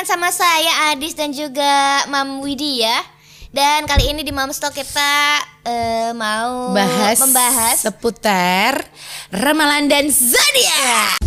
[0.00, 3.04] barengan sama saya Adis dan juga Mam Widya.
[3.52, 8.80] Dan kali ini di Mamstock kita eh, mau bahas membahas seputar
[9.28, 11.20] ramalan dan zodiak.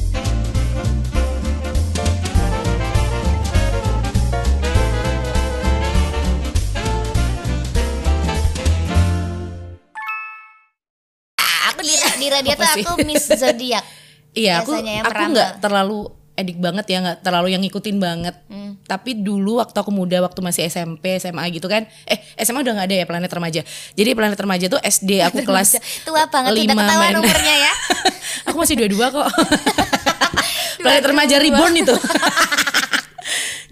[11.70, 13.86] aku di, di radio tuh aku Miss Zodiak.
[14.34, 18.36] Iya, aku aku nggak terlalu edik banget ya, nggak terlalu yang ngikutin banget.
[18.50, 18.78] Hmm.
[18.90, 22.88] Tapi dulu waktu aku muda, waktu masih SMP, SMA gitu kan, eh SMA udah nggak
[22.90, 23.62] ada ya planet remaja.
[23.94, 27.74] Jadi planet remaja tuh SD aku kelas Tua banget lima, ketahuan umurnya ya.
[28.50, 29.30] aku masih dua-dua kok.
[30.82, 31.96] planet remaja reborn itu.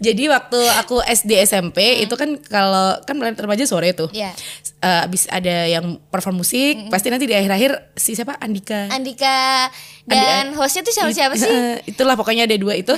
[0.02, 4.10] Jadi waktu aku SD SMP itu kan kalau kan planet remaja sore tuh.
[4.10, 4.18] Hmm.
[4.18, 4.32] Iya.
[4.82, 8.90] Eh, abis ada yang perform musik, pasti nanti di akhir-akhir si siapa Andika.
[8.90, 9.70] Andika
[10.10, 11.46] dan hostnya tuh siapa siapa sih?
[11.46, 12.98] Eh, itulah pokoknya ada dua itu.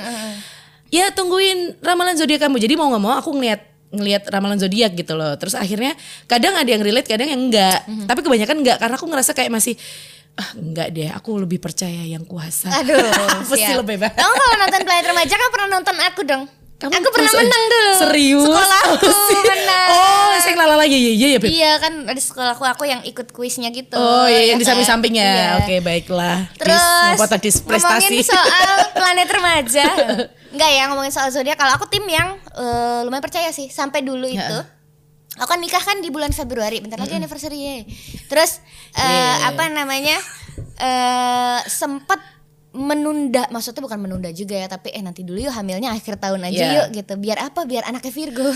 [0.94, 2.56] Ya tungguin ramalan zodiak kamu.
[2.56, 5.36] Jadi mau nggak mau aku ngeliat ngelihat ramalan zodiak gitu loh.
[5.36, 5.94] Terus akhirnya
[6.26, 7.84] kadang ada yang relate, kadang yang enggak.
[7.86, 8.08] Mm-hmm.
[8.08, 9.76] Tapi kebanyakan enggak karena aku ngerasa kayak masih
[10.34, 12.74] ah enggak deh, aku lebih percaya yang kuasa.
[12.82, 12.98] Aduh,
[13.54, 13.86] siap.
[13.86, 14.18] lebih banget?
[14.18, 16.44] Kamu kalau nonton Planet Remaja kan pernah nonton aku dong.
[16.84, 17.92] Kamu aku pernah terus- menang dulu.
[17.98, 18.44] Serius?
[18.44, 19.40] Sekolahku Oh, sih.
[19.42, 19.90] menang.
[19.90, 21.48] Oh, saya lala lagi ya ya ya, Beb.
[21.48, 23.96] Iya kan ada sekolahku aku yang ikut kuisnya gitu.
[23.96, 24.70] Oh iya yang ya di kan?
[24.76, 25.24] samping-samping ya.
[25.24, 25.48] Iya.
[25.58, 26.52] Oke, baiklah.
[26.54, 26.84] Terus
[27.16, 28.12] dis, dis prestasi.
[28.12, 28.68] ngomongin soal
[28.98, 29.86] planet remaja.
[30.54, 31.56] Enggak ya ngomongin soal zodiak.
[31.56, 33.68] Kalau aku tim yang eh, lumayan percaya sih.
[33.68, 34.68] Sampai dulu itu Ya.
[35.34, 36.78] aku kan nikah kan di bulan Februari.
[36.78, 37.76] Bentar lagi anniversary ya.
[38.28, 38.60] Terus
[38.94, 39.50] eh, Yeah.
[39.50, 40.20] apa namanya?
[40.76, 42.20] eh sempat
[42.74, 46.58] menunda maksudnya bukan menunda juga ya tapi eh nanti dulu yuk hamilnya akhir tahun aja
[46.58, 46.74] Yeah.
[46.82, 47.14] yuk gitu.
[47.22, 47.70] Biar apa?
[47.70, 48.50] Biar anaknya Virgo.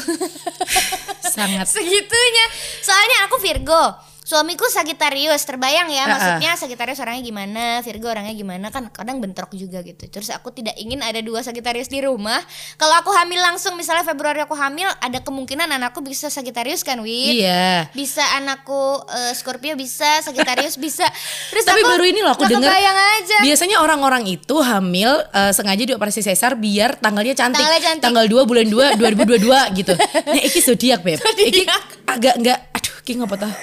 [1.37, 1.69] Sangat.
[1.69, 2.45] segitunya.
[2.81, 3.83] Soalnya aku Virgo
[4.27, 9.79] suamiku Sagittarius terbayang ya maksudnya Sagittarius orangnya gimana Virgo orangnya gimana kan kadang bentrok juga
[9.79, 12.43] gitu terus aku tidak ingin ada dua Sagittarius di rumah
[12.75, 17.39] kalau aku hamil langsung misalnya Februari aku hamil ada kemungkinan anakku bisa Sagittarius kan Win
[17.39, 17.87] Iya.
[17.95, 21.07] bisa anakku eh, Scorpio bisa Sagittarius bisa
[21.47, 25.87] terus Tapi aku baru ini loh aku dengar aja biasanya orang-orang itu hamil eh, sengaja
[25.87, 27.63] dioperasi sesar biar tanggalnya cantik.
[27.63, 28.03] Tanggalnya cantik.
[28.03, 29.47] Tanggal 2 bulan 2 2022
[29.79, 29.93] gitu.
[29.95, 31.21] Nah, iki zodiak, Beb.
[31.21, 31.63] Iki
[32.03, 33.53] agak enggak aduh, iki ngapa tah?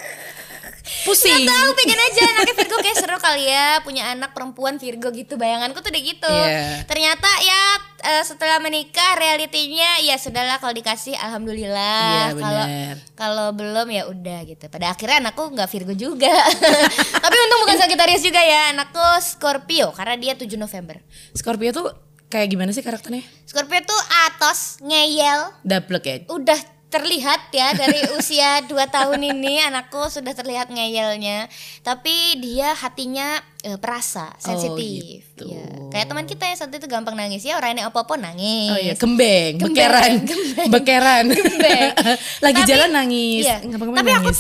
[0.84, 1.32] Pusing.
[1.38, 5.34] Gak tahu pengen aja anaknya Virgo kayak seru kali ya punya anak perempuan Virgo gitu
[5.34, 6.84] bayanganku tuh udah gitu Iya.
[6.84, 7.60] ternyata ya
[8.06, 12.96] eh, setelah menikah realitinya ya sudahlah kalau dikasih alhamdulillah Iya, kalau benar.
[13.14, 16.32] kalau belum ya udah gitu pada akhirnya anakku nggak Virgo juga
[17.24, 21.00] tapi untung bukan Sagittarius juga ya anakku Scorpio karena dia 7 November
[21.32, 21.88] Scorpio tuh
[22.26, 23.22] kayak gimana sih karakternya?
[23.46, 26.26] Scorpio tuh atos ngeyel Double ya.
[26.26, 26.60] udah
[26.94, 31.50] terlihat ya dari usia 2 tahun ini anakku sudah terlihat ngeyelnya
[31.80, 35.50] tapi dia hatinya eh, perasa sensitif gitu.
[35.50, 35.90] Iya.
[35.90, 39.58] kayak teman kita yang satu itu gampang nangis ya orangnya apa-apa nangis Oh iya, gembeng,
[39.58, 40.68] Gembeng, bekeran, gembeng.
[40.70, 41.24] bekeran.
[41.28, 41.90] Gembeng.
[42.46, 43.42] Lagi Tapi- jalan nangis.
[43.42, 43.58] iya.
[43.58, 44.30] Tapi aku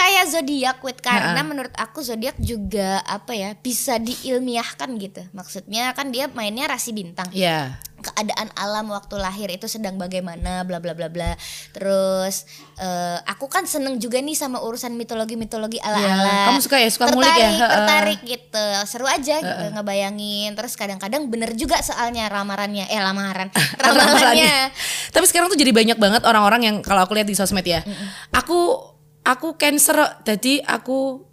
[0.00, 0.98] percaya zodiak wit.
[1.04, 1.44] Karena Ha-ha.
[1.44, 5.20] menurut aku zodiak juga apa ya bisa diilmiahkan gitu.
[5.36, 7.28] Maksudnya kan dia mainnya rasi bintang.
[7.36, 7.76] Iya.
[8.00, 11.36] keadaan alam waktu lahir itu sedang bagaimana bla bla bla bla.
[11.76, 12.48] Terus
[12.80, 16.80] eh, aku kan seneng juga nih sama urusan mitologi mitologi ala ala Iya, kamu suka
[16.80, 17.36] ya, suka ngulik ya?
[17.36, 18.66] tertarik tertarik gitu.
[18.88, 20.56] Seru aja gitu ngebayangin.
[20.56, 22.88] Terus kadang-kadang bener juga soalnya ramarannya.
[22.88, 23.52] Eh lamaran.
[23.84, 24.72] Ramalannya.
[25.12, 27.84] Tapi sekarang tuh jadi banyak banget orang-orang yang kalau aku lihat di sosmed ya.
[28.32, 28.80] Aku
[29.26, 31.24] aku cancer jadi aku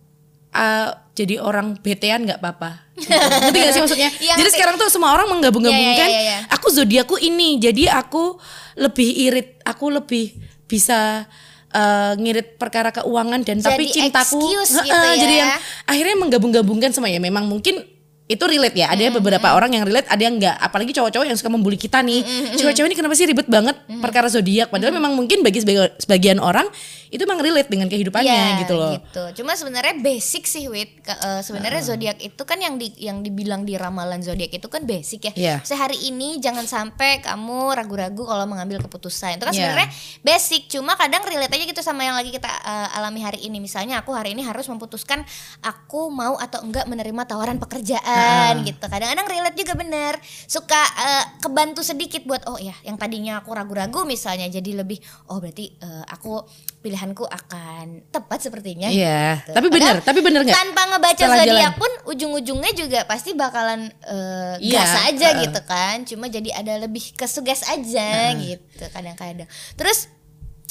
[0.54, 2.86] uh, jadi orang betean nggak apa-apa.
[2.98, 4.10] Ngerti gak sih maksudnya?
[4.22, 4.54] Iya, jadi ngerti.
[4.54, 6.06] sekarang tuh semua orang menggabung-gabungkan.
[6.06, 6.54] Iya, iya, iya, iya.
[6.54, 8.38] Aku zodiakku ini, jadi aku
[8.78, 10.38] lebih irit, aku lebih
[10.70, 11.26] bisa
[11.74, 15.16] uh, ngirit perkara keuangan dan tapi Jadi cintaku excuse gitu ya.
[15.18, 15.52] jadi yang
[15.88, 17.84] akhirnya menggabung-gabungkan sama ya memang mungkin
[18.28, 21.48] itu relate ya ada beberapa orang yang relate ada yang enggak apalagi cowok-cowok yang suka
[21.48, 22.28] membuli kita nih
[22.60, 26.68] cewek-cewek ini kenapa sih ribet banget perkara zodiak padahal memang mungkin bagi sebagian, orang
[27.08, 29.24] itu memang relate dengan kehidupannya Iya, gitu loh gitu.
[29.40, 31.08] Cuma sebenarnya basic sih, Wit.
[31.08, 35.32] Eh, sebenarnya zodiak itu kan yang di yang dibilang di ramalan zodiak itu kan basic
[35.32, 35.34] ya.
[35.36, 35.56] Iya.
[35.64, 39.40] Sehari ini jangan sampai kamu ragu-ragu kalau mengambil keputusan.
[39.40, 39.72] Itu kan Iya.
[39.72, 39.90] sebenarnya
[40.20, 40.68] basic.
[40.68, 43.64] Cuma kadang relate aja gitu sama yang lagi kita eh, alami hari ini.
[43.64, 45.24] Misalnya aku hari ini harus memutuskan
[45.64, 48.04] aku mau atau enggak menerima tawaran pekerjaan
[48.68, 48.86] gitu.
[48.88, 50.14] Kadang-kadang relate juga bener.
[50.46, 55.00] Suka eh, kebantu sedikit buat oh ya, yang tadinya aku ragu-ragu misalnya jadi lebih
[55.32, 56.44] oh berarti eh, aku
[56.82, 58.88] pilihanku akan tepat sepertinya.
[58.88, 59.52] Iya, gitu.
[59.58, 60.56] tapi bener, Padahal tapi bener nggak?
[60.56, 65.42] Tanpa ngebaca zodiak pun ujung-ujungnya juga pasti bakalan eh, Iya, gas aja heeh.
[65.48, 65.96] gitu kan.
[66.08, 69.50] Cuma jadi ada lebih ke suges aja gitu kadang-kadang.
[69.76, 70.17] Terus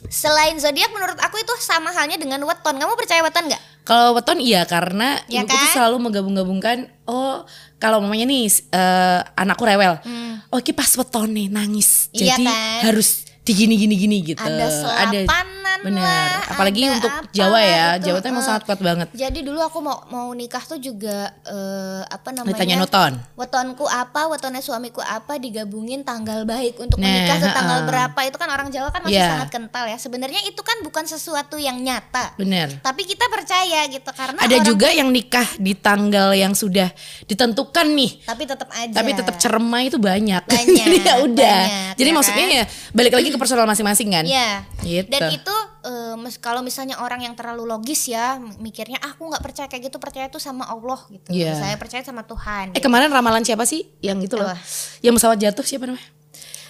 [0.07, 2.77] selain zodiak menurut aku itu sama halnya dengan weton.
[2.77, 3.63] Kamu percaya weton nggak?
[3.83, 5.75] Kalau weton iya karena Ya ibuku tuh kan?
[5.75, 6.77] selalu menggabung-gabungkan
[7.07, 7.47] oh
[7.79, 9.97] kalau mamanya nih eh, anakku rewel.
[10.03, 10.43] Hmm.
[10.51, 12.81] oh pas wetone nangis Iya jadi kan?
[12.91, 15.47] harus digini gini gini gitu Ada selapanan
[15.87, 18.49] bener lah, apalagi ada untuk apa Jawa ya gitu, Jawa tuh emang eh.
[18.49, 22.51] sangat kuat banget Jadi dulu aku mau mau nikah tuh juga eh, apa namanya?
[22.53, 27.79] ditanya nuton Wetonku apa, wetonnya suamiku apa digabungin tanggal baik untuk Nah, menikah tuh tanggal
[27.79, 27.89] heeh.
[27.89, 29.29] berapa itu kan orang Jawa kan masih Iya.
[29.31, 29.97] sangat kental ya.
[29.97, 32.35] Sebenarnya itu kan bukan sesuatu yang nyata.
[32.35, 36.89] bener Tapi kita percaya gitu karena ada juga yang nikah di tanggal yang sudah
[37.25, 38.93] ditentukan nih tapi tetap aja.
[38.93, 40.43] tapi tetap ceremai itu banyak.
[40.49, 41.59] Banyak, Jadi ya udah.
[41.61, 42.57] banyak, Jadi ya maksudnya kan?
[42.57, 44.25] ya balik lagi ke personal masing-masing kan.
[44.25, 44.65] Iya.
[44.81, 45.11] Gitu.
[45.11, 45.57] Dan itu
[45.87, 48.27] eh, mes- kalau misalnya orang yang terlalu logis ya
[48.59, 51.31] mikirnya ah, aku nggak percaya kayak gitu percaya itu sama Allah gitu.
[51.31, 51.55] Iya.
[51.55, 52.75] Saya percaya sama Tuhan.
[52.75, 54.45] Eh kemarin ramalan siapa sih yang itu loh?
[54.45, 54.59] Apa?
[55.01, 56.09] Yang pesawat jatuh siapa namanya?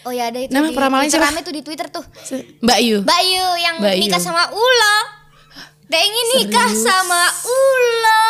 [0.03, 1.35] oh ya ada itu Nama di peramalan Twitter siapa?
[1.35, 2.05] rame tuh di Twitter tuh.
[2.63, 2.99] Mbak Yu.
[3.03, 4.23] Mbak Yu yang Mbak nikah Yu.
[4.23, 4.97] sama Ulo.
[5.87, 6.83] Dia ingin nikah Serius?
[6.85, 8.23] sama Ulo.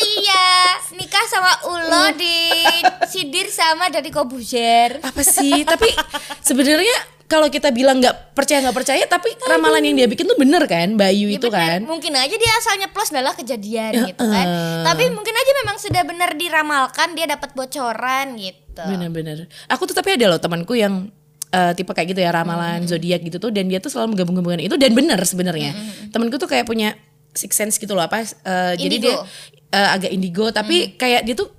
[0.00, 0.50] Iya,
[0.92, 2.36] nikah sama Ulo di
[3.06, 4.98] Sidir sama dari Kobuzer.
[4.98, 5.62] Apa sih?
[5.62, 5.90] Tapi
[6.46, 6.96] sebenarnya
[7.30, 10.98] kalau kita bilang nggak percaya nggak percaya, tapi ramalan yang dia bikin tuh bener kan,
[10.98, 11.78] Mbak Yu Ya itu bener, kan.
[11.86, 14.46] Mungkin aja dia asalnya plus adalah kejadian gitu kan.
[14.50, 14.82] eh.
[14.82, 18.82] Tapi mungkin aja memang sudah benar diramalkan dia dapat bocoran gitu.
[18.82, 19.46] Bener-bener.
[19.70, 21.06] Aku tuh tapi ada loh temanku yang
[21.54, 24.74] eh, tipe kayak gitu ya ramalan zodiak gitu tuh dan dia tuh selalu menggabung-gabungkan itu
[24.74, 25.70] dan bener sebenarnya.
[26.10, 26.98] Temanku tuh kayak punya
[27.30, 29.14] six sense gitu loh apa eh, jadi dia
[29.70, 31.54] eh, agak indigo tapi kayak dia tuh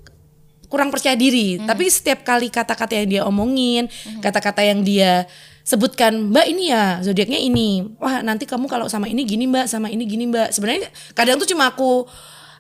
[0.72, 1.60] kurang percaya diri.
[1.60, 3.92] Tapi setiap kali kata-kata yang dia omongin,
[4.24, 5.28] kata-kata yang dia
[5.64, 7.98] sebutkan, Mbak ini ya zodiaknya ini.
[8.02, 10.54] Wah, nanti kamu kalau sama ini gini, Mbak, sama ini gini, Mbak.
[10.54, 12.06] Sebenarnya kadang tuh cuma aku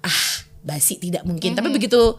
[0.02, 0.24] ah,
[0.62, 1.54] basi tidak mungkin.
[1.58, 2.16] Tapi begitu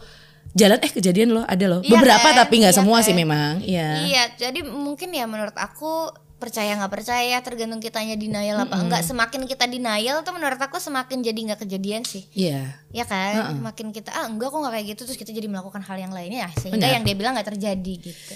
[0.53, 1.81] jalan eh kejadian loh, ada loh.
[1.81, 2.39] Iya Beberapa kan?
[2.45, 3.05] tapi nggak Iya semua kan?
[3.09, 3.53] sih memang.
[3.63, 3.89] Iya.
[4.05, 6.13] Iya, jadi mungkin ya menurut aku
[6.43, 8.99] percaya nggak percaya tergantung kitanya denial apa enggak.
[9.07, 12.27] Semakin kita denial tuh menurut aku semakin jadi nggak kejadian sih.
[12.35, 12.83] Iya.
[12.91, 15.95] Ya kan, makin kita ah enggak kok nggak kayak gitu terus kita jadi melakukan hal
[15.95, 16.95] yang lainnya ya sehingga Benar.
[16.99, 18.33] yang dia bilang nggak terjadi gitu.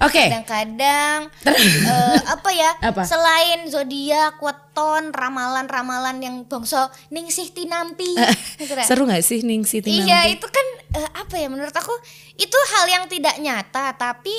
[0.00, 0.24] Oke.
[0.32, 2.70] Kadang-kadang eh, apa ya?
[2.88, 3.04] Apa?
[3.04, 8.16] Selain zodiak, weton, ramalan-ramalan yang bangsa ningsih tinampi.
[8.56, 8.88] gitu dah.
[8.88, 10.40] Seru gak sih Ning Siti Iya, nanti?
[10.40, 10.66] itu kan
[10.96, 11.92] eh, apa ya menurut aku
[12.34, 14.32] itu hal yang tidak nyata tapi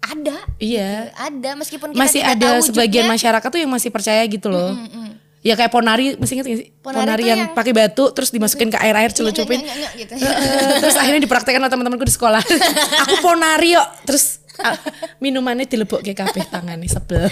[0.00, 0.36] ada.
[0.56, 1.12] Iya.
[1.14, 3.14] Ada meskipun kita Masih ada tahu sebagian wujudnya.
[3.14, 4.72] masyarakat tuh yang masih percaya gitu loh.
[5.40, 6.68] Ya kayak ponari, masih inget gak sih?
[6.84, 8.76] Ponari Ponari, yang, yang- pakai batu terus dimasukin ke
[9.08, 9.64] celup-celupin.
[9.64, 10.12] Nyok, nyok, nyok, gitu.
[10.84, 12.42] Terus akhirnya dipraktekkan sama teman-temanku di sekolah.
[13.08, 13.88] Aku ponari yuk.
[14.04, 14.44] Terus
[15.16, 17.24] minumannya dilebok ke kabeh tangannya sebel.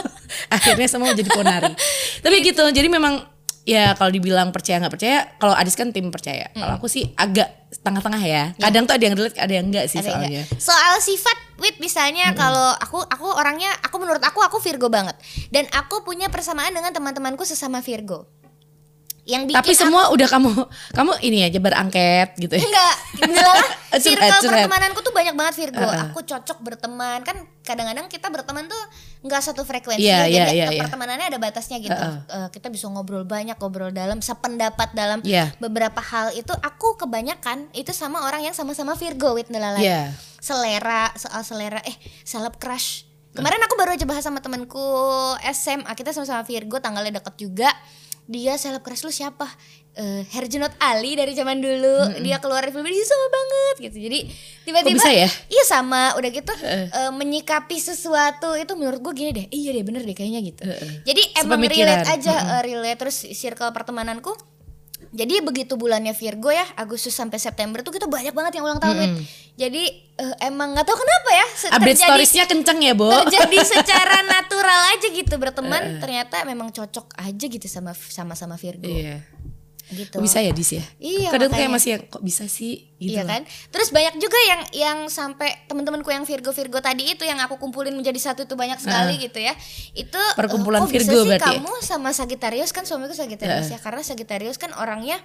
[0.56, 1.72] akhirnya semua jadi ponari.
[2.20, 2.60] Tapi gitu.
[2.68, 3.24] Jadi memang
[3.66, 6.46] ya kalau dibilang percaya nggak percaya, kalau Adis kan tim percaya.
[6.54, 8.54] Kalau aku sih agak tengah-tengah ya.
[8.62, 10.28] Kadang tuh ada yang relate, ada yang enggak sih Ada soalnya.
[10.46, 10.62] nggak?
[10.62, 15.16] Soal sifat wit misalnya kalau aku aku orangnya aku menurut aku aku Virgo banget
[15.48, 18.28] dan aku punya persamaan dengan teman-temanku sesama Virgo.
[19.26, 20.50] Yang bikin Tapi semua udah kamu
[20.94, 22.62] kamu ini aja berangket gitu ya.
[22.62, 22.94] Enggak,
[23.26, 23.70] Enggak lah.
[23.98, 25.82] Circle pertemananku tuh banyak banget Virgo.
[25.82, 26.14] Heeh.
[26.14, 27.26] Aku cocok berteman.
[27.26, 28.78] Kan kadang-kadang kita berteman tuh
[29.26, 30.06] nggak satu frekuensi.
[30.06, 30.80] Iya, ya, iya, jadi iya, iya.
[30.86, 31.90] pertemanannya ada batasnya gitu.
[31.90, 32.16] Heeh.
[32.30, 35.50] Eh, kita bisa ngobrol banyak, ngobrol dalam, sependapat dalam Iya.
[35.58, 36.54] beberapa hal itu.
[36.62, 39.82] Aku kebanyakan itu sama orang yang sama-sama Virgo with Nelala.
[39.82, 40.14] Iya.
[40.38, 41.82] Selera, soal selera.
[41.82, 43.02] Eh, seleb crush.
[43.36, 44.80] Kemarin aku baru aja bahas sama temanku
[45.52, 45.92] SMA.
[45.92, 47.68] Kita sama-sama Virgo, tanggalnya deket juga.
[48.26, 49.46] Dia seleb crush lu siapa?
[49.96, 52.20] Eh, Herjunot Ali dari zaman dulu.
[52.20, 53.96] Dia keluar film dia sama banget gitu.
[54.10, 54.18] Jadi
[54.68, 55.28] tiba-tiba ya?
[55.48, 59.46] Iya sama, udah gitu eh, menyikapi sesuatu itu menurut gue gini deh.
[59.48, 60.62] Iya deh bener deh kayaknya gitu.
[61.06, 64.34] Jadi emang relate aja, eh, relate terus circle pertemananku
[65.16, 68.96] jadi begitu bulannya Virgo ya Agustus sampai September tuh kita banyak banget yang ulang tahun
[69.00, 69.12] Wit.
[69.56, 69.82] Jadi
[70.14, 73.08] eh, emang nggak tahu kenapa ya Update storiesnya kenceng ya, Bo.
[73.08, 78.84] terjadi secara natural aja gitu berteman ternyata memang cocok aja gitu sama sama sama Virgo
[78.84, 79.24] Iya.
[79.94, 80.18] Gitu.
[80.18, 80.84] Kok bisa ya Dis ya?
[80.98, 83.14] Iya, Kadang kayak masih yang kok bisa sih gitu.
[83.14, 83.30] Iya loh.
[83.30, 83.42] kan?
[83.70, 87.94] Terus banyak juga yang yang sampai teman-temanku yang Virgo Virgo tadi itu yang aku kumpulin
[87.94, 89.54] menjadi satu itu banyak sekali gitu ya.
[89.94, 91.60] Itu Perkumpulan bisa Virgo sih berarti ya?
[91.62, 95.22] kamu sama Sagittarius kan suamiku Sagittarius ya karena Sagittarius kan orangnya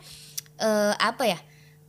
[0.61, 1.39] eh, apa ya?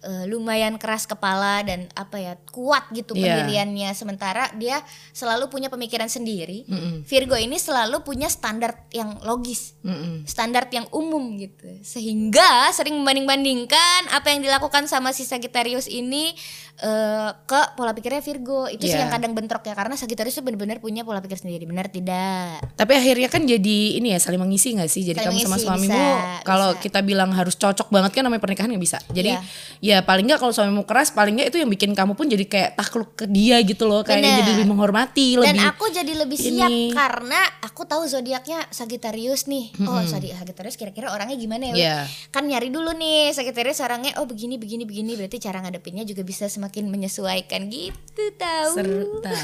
[0.03, 3.39] Eh, lumayan keras kepala dan apa ya kuat gitu Iya.
[3.43, 6.67] pendiriannya sementara dia selalu punya pemikiran sendiri
[7.03, 10.27] Virgo ini selalu punya standar yang logis Mm-mm.
[10.27, 16.35] standar yang umum gitu sehingga sering membanding-bandingkan apa yang dilakukan sama si Sagittarius ini
[16.75, 19.05] eh, ke pola pikirnya Virgo itu sih Iya.
[19.05, 22.93] yang kadang bentrok ya karena Sagittarius itu benar-benar punya pola pikir sendiri benar tidak Tapi
[22.93, 25.03] akhirnya kan jadi ini ya saling mengisi gak sih?
[25.03, 28.41] Jadi Saling kamu sama mengisi, suamimu bisa, kalau kita bilang harus cocok banget kan namanya
[28.41, 28.99] pernikahan nggak bisa.
[29.09, 29.41] Jadi Iya.
[29.81, 32.71] ya paling nggak kalau suamimu keras paling nggak itu yang bikin kamu pun jadi kayak
[32.75, 34.37] takluk ke dia gitu loh kayak Bener.
[34.39, 36.91] jadi lebih menghormati Dan lebih aku jadi lebih siap ini.
[36.91, 39.71] karena aku tahu zodiaknya Sagittarius nih.
[39.83, 41.75] Oh, Sagi- Sagittarius kira-kira orangnya gimana ya?
[41.75, 41.97] Iya.
[42.29, 46.51] Kan nyari dulu nih Sagittarius orangnya oh begini begini begini berarti cara ngadepinnya juga bisa
[46.63, 48.71] semakin menyesuaikan gitu tahu.
[48.79, 49.35] seru tahu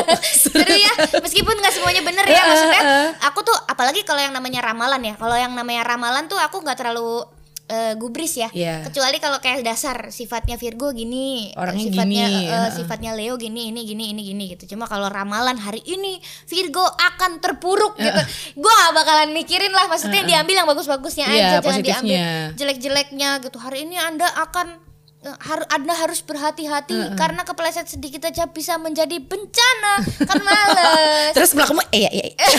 [0.48, 2.82] Seru ya, meskipun nggak semuanya bener ya maksudnya.
[3.28, 5.14] Aku tuh apalagi kalau yang namanya ramalan ya.
[5.20, 7.28] Kalau yang namanya ramalan tuh aku nggak terlalu
[7.68, 8.48] eh, gubris ya.
[8.56, 8.88] Iya.
[8.88, 12.68] Kecuali kalau kayak dasar sifatnya Virgo gini, Orangnya sifatnya gini, eh, heeh.
[12.72, 14.72] sifatnya Leo gini, ini gini, ini gini gitu.
[14.72, 16.16] Cuma kalau ramalan hari ini
[16.48, 18.20] Virgo akan terpuruk gitu.
[18.56, 22.16] Gua gak bakalan mikirin lah, maksudnya diambil yang bagus-bagusnya Iya, aja, jangan diambil
[22.56, 23.60] jelek-jeleknya gitu.
[23.60, 24.91] Hari ini Anda akan
[25.22, 29.94] harus Anda harus berhati-hati karena kepleset sedikit aja bisa menjadi bencana
[30.26, 31.30] kan males.
[31.38, 32.36] Terus belakangmu iya iya iya.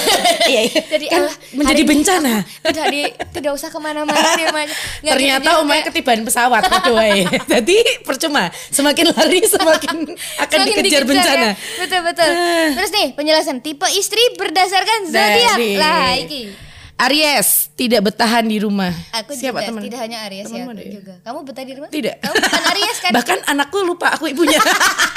[0.43, 0.81] Iya, iya.
[0.87, 2.33] Jadi, Kan alah, menjadi bencana.
[2.43, 3.01] tidak di
[3.35, 4.75] tidak usah ke mana-mana di rumah aja.
[5.03, 6.63] Nggak ternyata umumnya ketiban pesawat.
[6.63, 7.27] Waduh wae.
[7.51, 7.77] jadi
[8.07, 8.47] percuma.
[8.71, 9.95] Semakin lari semakin
[10.39, 11.49] akan Semakin dikejar dikejar bencana.
[11.51, 11.99] Ya.
[11.99, 11.99] betul.
[12.31, 12.31] Betul
[12.79, 13.57] terus nih penjelasan.
[13.59, 15.57] Tipe istri berdasarkan zodiak.
[15.79, 16.71] Lah iki
[17.03, 20.83] Aries tidak bertahan di rumah aku siapa juga teman tidak hanya Aries ya aku ada
[20.83, 20.91] ya?
[20.93, 22.15] juga kamu betah di rumah Tidak.
[22.19, 24.57] kamu bukan Aries kan Bahkan anakku lupa aku ibunya.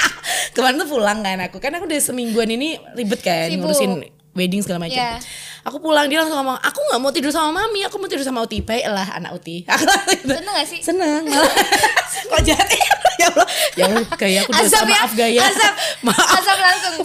[0.55, 1.57] Kemarin tuh pulang kan aku.
[1.57, 3.69] Kan aku udah semingguan ini ribet kan Sibuk.
[3.69, 3.91] ngurusin
[4.33, 4.97] wedding segala macam.
[4.97, 5.17] Iya.
[5.65, 8.43] Aku pulang dia langsung ngomong, "Aku nggak mau tidur sama mami, aku mau tidur sama
[8.43, 9.65] Uti." Baik lah anak Uti.
[10.29, 11.55] seneng gak sih Seneng malah.
[12.27, 12.67] Kok jahat
[13.17, 13.47] ya Allah.
[13.73, 15.41] Ya Allah, gaya aku udah ya maaf gaya.
[15.43, 15.73] asap
[16.05, 16.27] maaf.
[16.37, 16.95] asap langsung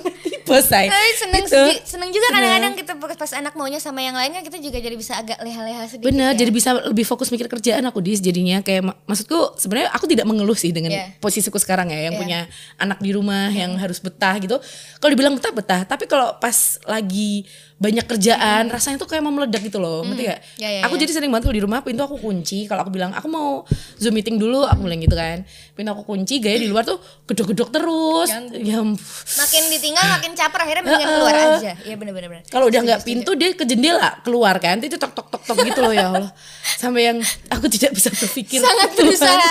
[0.59, 0.89] Saya.
[0.89, 1.63] Tapi seneng Gitu.
[1.87, 2.37] seneng juga Seneng.
[2.37, 6.07] kadang-kadang kita pas anak maunya sama yang lainnya kita juga jadi bisa agak leha-leha sedikit
[6.07, 6.39] Bener, ya.
[6.39, 10.25] jadi bisa lebih fokus mikir kerjaan aku dis jadinya kayak ma- maksudku sebenarnya aku tidak
[10.25, 11.17] mengeluh sih dengan Iya.
[11.19, 12.21] posisiku sekarang ya yang Iya.
[12.21, 12.39] punya
[12.77, 14.59] anak di rumah yang harus betah gitu.
[14.99, 16.55] Kalau dibilang betah betah, tapi kalau pas
[16.85, 17.47] lagi
[17.83, 20.41] banyak kerjaan rasanya tuh kayak mau meledak gitu loh, ngerti gak?
[20.63, 21.03] Iya, iya, aku iya.
[21.03, 22.71] jadi sering banget kalau di rumah pintu aku kunci.
[22.71, 23.67] Kalau aku bilang aku mau
[23.99, 25.43] zoom meeting dulu, aku bilang gitu kan.
[25.75, 28.31] Pintu aku kunci, gaya di luar tuh gedok-gedok terus.
[28.31, 28.95] Ya, ampun.
[29.43, 32.45] makin ditinggal makin caper akhirnya mendingan keluar aja iya bener-bener bener.
[32.47, 35.83] Kalau udah nggak pintu dia ke jendela keluar kan, itu tok tok tok tok gitu
[35.83, 36.31] loh ya Allah.
[36.79, 37.19] Sampai yang
[37.51, 38.63] aku tidak bisa berpikir.
[38.63, 39.11] sangat Tuhan.
[39.11, 39.51] berusaha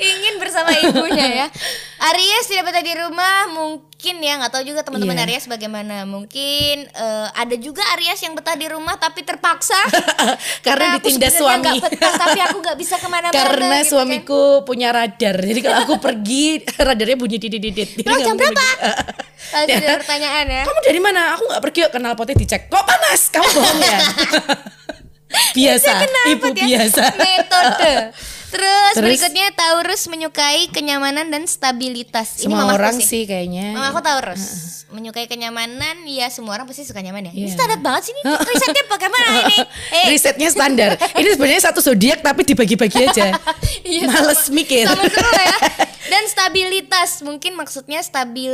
[0.00, 1.46] ingin bersama ibunya ya.
[2.00, 5.24] Aries tidak betah di rumah mungkin ya nggak tahu juga teman-teman Iya.
[5.24, 6.02] Aries bagaimana.
[6.02, 9.78] Mungkin eh, ada juga Aries yang betah di rumah tapi terpaksa
[10.66, 11.78] Karena aku ditindas suami.
[11.78, 13.34] betah tapi aku nggak bisa ke mana-mana.
[13.38, 14.02] Karena gitu kan.
[14.02, 15.36] suamiku punya radar.
[15.36, 17.38] Jadi kalau aku pergi radarnya bunyi.
[17.38, 18.66] Jadi Terus nggak jam mungkin berapa?
[19.52, 19.76] Ya.
[19.76, 20.62] ada pertanyaan ya.
[20.64, 21.20] Kamu dari mana?
[21.36, 22.62] Aku nggak pergi kok kenal potnya dicek.
[22.66, 23.20] Kok panas?
[23.28, 23.98] Kamu bohong ya?
[25.52, 25.90] biasa,
[26.28, 26.64] ibu dia?
[26.64, 27.04] biasa.
[27.16, 27.92] Metode.
[28.52, 29.04] Terus, Terus?
[29.08, 32.36] berikutnya Taurus menyukai kenyamanan dan stabilitas.
[32.36, 33.06] Ini Semua mamaku orang sih.
[33.06, 33.72] sih kayaknya.
[33.72, 34.44] Mama aku Taurus
[34.86, 37.32] menyukai kenyamanan ya semua orang pasti suka nyaman ya.
[37.32, 37.56] Ini Iya.
[37.56, 39.58] standar banget sih ini risetnya bagaimana ini?
[39.96, 40.90] Eh, Risetnya standar.
[41.14, 43.32] Ini sebenarnya satu zodiak tapi dibagi-bagi aja.
[43.88, 44.84] Iya, Males mikir.
[44.84, 45.58] sama seru lah ya.
[46.12, 48.52] Dan stabilitas mungkin maksudnya stabil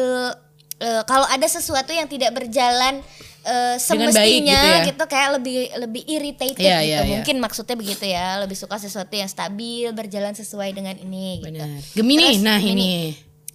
[0.78, 3.02] eh, kalau ada sesuatu yang tidak berjalan
[3.48, 4.78] baik semestinya gitu ya.
[4.86, 6.86] gitu, kayak lebih lebih irritated Iya, gitu.
[6.86, 7.10] iya, iya.
[7.10, 11.64] Mungkin maksudnya begitu ya, lebih suka sesuatu yang stabil, berjalan sesuai dengan ini gitu.
[11.94, 12.84] Gemini, Terus nah Gemini.
[12.84, 12.92] ini.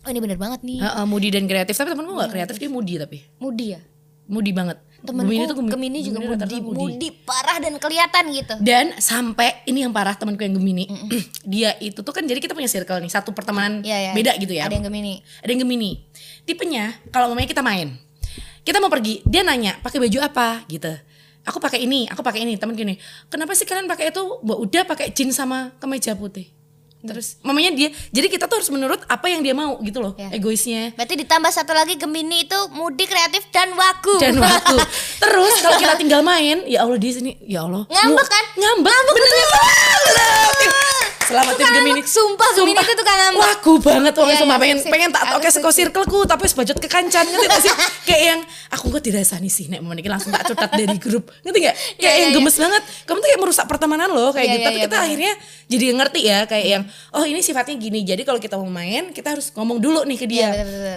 [0.03, 0.79] Oh, ini bener banget nih.
[0.79, 1.73] Heeh, moody dan kreatif.
[1.73, 3.23] Tapi temenku gak kreatif, dia moody tapi.
[3.39, 3.79] Moody ya.
[4.25, 4.77] Moody banget.
[4.99, 8.55] Temenku tuh Gemini, juga rata-rata moody, moody parah dan kelihatan gitu.
[8.59, 10.87] Dan sampai ini yang parah temanku yang Gemini.
[11.43, 14.11] dia itu tuh kan jadi kita punya circle nih, satu pertemanan Iya, iya.
[14.15, 14.67] beda gitu ya.
[14.67, 15.19] Ada yang Gemini.
[15.43, 15.91] Ada yang Gemini.
[16.43, 17.99] Tipenya kalau mamanya kita main.
[18.63, 20.91] Kita mau pergi, dia nanya, "Pakai baju apa?" gitu.
[21.43, 22.55] Aku pakai ini, aku pakai ini.
[22.55, 22.95] Temen gini,
[23.27, 26.47] "Kenapa sih kalian pakai itu?" Mbak udah pakai jeans sama kemeja putih.
[27.03, 30.31] Terus mamanya dia, jadi kita tuh harus menurut apa yang dia mau gitu loh, Ya.
[30.31, 30.95] egoisnya.
[30.95, 34.23] Berarti ditambah satu lagi Gemini itu moody, kreatif dan waku.
[34.23, 34.79] dan waktu.
[35.27, 37.83] Terus kalau kita tinggal main, ya Allah di sini, ya Allah.
[37.91, 38.45] Ngambek kan?
[38.55, 38.87] Ngambek.
[38.87, 39.47] Ngambek bener.
[41.23, 42.01] Selamatin Tukang Gemini.
[42.03, 43.41] sumpah, Gemini itu tukang ngambek.
[43.41, 46.77] Wagu banget wong Iya, sumpah iya, pengen pengen tak toke seko circleku tapi wis bajot
[46.77, 47.73] ke kancan ngerti gak sih?
[48.07, 48.39] Kayak yang
[48.69, 51.31] aku kok dirasani sih nek momen iki langsung tak cutat dari grup.
[51.41, 51.75] Ngerti gak?
[51.75, 52.83] Kayak Iya, yang iya, gemes banget.
[53.03, 54.63] Kamu tuh kayak merusak pertemanan loh kayak gitu.
[54.63, 55.33] Tapi kita akhirnya
[55.65, 57.99] jadi ngerti ya kayak yang oh ini sifatnya gini.
[58.03, 60.49] Jadi kalau kita mau main kita harus ngomong dulu nih ke dia.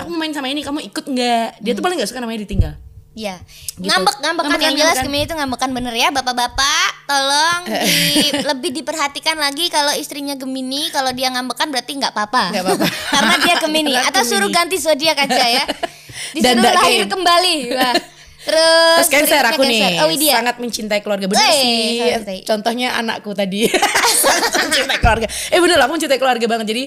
[0.02, 1.62] Aku mau main sama ini, kamu ikut nggak?
[1.62, 2.74] Dia tuh paling gak suka namanya ditinggal.
[3.16, 3.40] Iya.
[3.74, 3.88] Gitu.
[3.88, 5.06] Ngambek, ngambekan Ngambekan, yang jelas ngambekan.
[5.08, 11.16] Gemini itu ngambekan bener ya Bapak-bapak Tolong di, lebih diperhatikan lagi kalau istrinya Gemini Kalau
[11.16, 12.86] dia ngambekan berarti nggak apa-apa Nggak apa-apa.
[13.16, 14.30] Karena dia Gemini Atau Gemini.
[14.30, 15.64] suruh ganti zodiak aja ya
[16.36, 17.96] Disuruh Dan lahir kembali Wah.
[18.46, 19.98] Terus, Terus Cancer aku nih.
[19.98, 22.40] Oh sangat mencintai keluarga bener Wey, sih.
[22.46, 23.66] Contohnya anakku tadi.
[23.66, 25.26] mencintai keluarga.
[25.50, 26.66] Eh bener lah, aku mencintai keluarga banget.
[26.70, 26.82] Jadi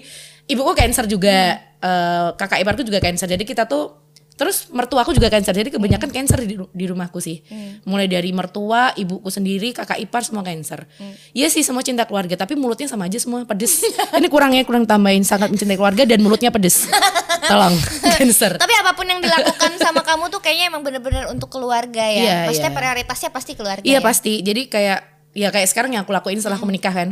[0.48, 1.83] ibuku Cancer juga, Hmm.
[1.83, 3.27] eh, kakak iparku juga Cancer.
[3.27, 3.91] Jadi kita tuh
[4.39, 5.51] Terus mertua aku juga cancer.
[5.51, 7.43] Jadi kebanyakan cancer di, di rumahku sih.
[7.84, 10.88] Mulai dari mertua, ibuku sendiri, kakak ipar semua cancer.
[11.36, 13.84] Iya sih semua cinta keluarga, tapi mulutnya sama aja semua pedes.
[14.15, 16.88] Ini kurangnya kurang tambahin sangat mencintai keluarga dan mulutnya pedes.
[17.51, 17.75] Tolong
[18.15, 18.55] cancer.
[18.55, 22.24] Tapi apa pun yang dilakukan sama kamu tuh kayaknya emang bener-bener untuk keluarga ya.
[22.24, 22.79] Iya, Maksudnya iya.
[22.79, 23.84] prioritasnya pasti keluarga.
[23.84, 24.05] Iya ya?
[24.05, 24.39] pasti.
[24.39, 25.00] Jadi kayak
[25.36, 27.12] ya kayak sekarang yang aku lakuin setelah aku menikah kan.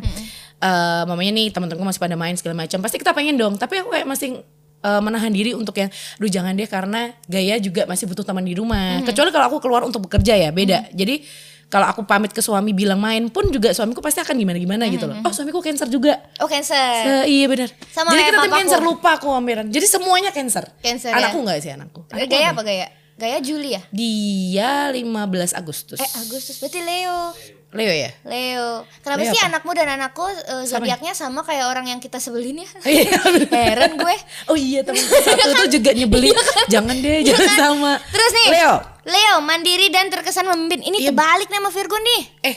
[0.58, 2.80] Eh, mamanya nih teman-temanku masih pada main segala macam.
[2.80, 3.60] Pasti kita pengen dong.
[3.60, 4.42] Tapi aku kayak masih
[4.82, 8.54] eh, menahan diri untuk yang, duh jangan deh karena gaya juga masih butuh teman di
[8.54, 9.02] rumah.
[9.02, 10.92] Kecuali kalau aku keluar untuk bekerja ya beda.
[10.94, 11.26] Jadi
[11.68, 15.20] kalau aku pamit ke suami bilang main pun juga suamiku pasti akan gimana-gimana gitu loh.
[15.28, 16.16] Oh suamiku cancer juga.
[16.40, 17.04] Oh cancer.
[17.04, 17.68] Se- iya benar.
[17.92, 19.68] Sama Jadi kita tim cancer lupa aku ambiran.
[19.68, 20.64] Jadi semuanya cancer.
[20.80, 21.20] Cancer, ya.
[21.20, 22.08] Anakku enggak sih anakku.
[22.08, 22.88] Anakku Gaya apa gaya?
[23.18, 23.82] Gaya Juli ya?
[23.90, 25.98] Dia 15 Agustus.
[25.98, 27.34] Eh Agustus berarti Leo.
[27.74, 28.14] Leo ya?
[28.22, 28.86] Leo.
[29.02, 29.50] Kenapa Leo sih apa?
[29.58, 32.70] anakmu dan anakku uh, zodiaknya sama kayak orang yang kita sebelin ya?
[32.86, 33.50] Iya, bener.
[33.74, 34.16] Heran gue.
[34.54, 36.38] Oh iya temen satu tuh juga nyebelin.
[36.70, 37.92] Jangan deh, jangan sama.
[38.06, 38.48] Terus nih.
[38.54, 38.74] Leo.
[39.10, 40.86] Leo mandiri dan terkesan memimpin.
[40.86, 41.10] Ini Iya.
[41.10, 42.22] terbalik nih sama Virgo nih.
[42.46, 42.56] Eh,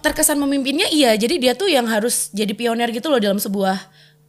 [0.00, 1.12] terkesan memimpinnya iya.
[1.20, 3.76] Jadi dia tuh yang harus jadi pioner gitu loh dalam sebuah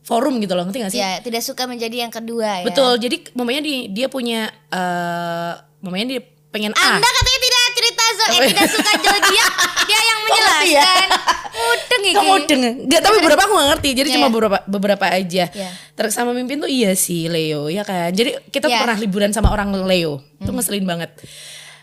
[0.04, 1.00] forum gitu loh, ngerti gak sih?
[1.00, 2.68] Ya, tidak suka menjadi yang kedua ya.
[2.68, 3.00] Betul.
[3.00, 6.98] Jadi mamanya di, dia punya eh mamanya dia pengen A.
[6.98, 8.42] Anda katanya tidak cerita zo eh, ya?
[8.50, 9.54] tidak suka zodiak.
[9.86, 10.82] Dia yang ngerti ya?
[10.82, 11.08] menjelaskan.
[11.50, 12.16] Mudeng iki.
[12.18, 12.72] Kamu denger?
[12.88, 13.90] Enggak, tapi beberapa aku gak ngerti.
[13.94, 14.34] Jadi Iya, cuma iya.
[14.34, 15.44] beberapa beberapa aja.
[15.50, 15.70] Iya.
[15.94, 18.10] Terkesan memimpin tuh iya sih Leo, ya kan.
[18.10, 18.82] Jadi kita Iya.
[18.82, 20.22] pernah liburan sama orang Leo.
[20.42, 21.14] Itu ngeselin banget.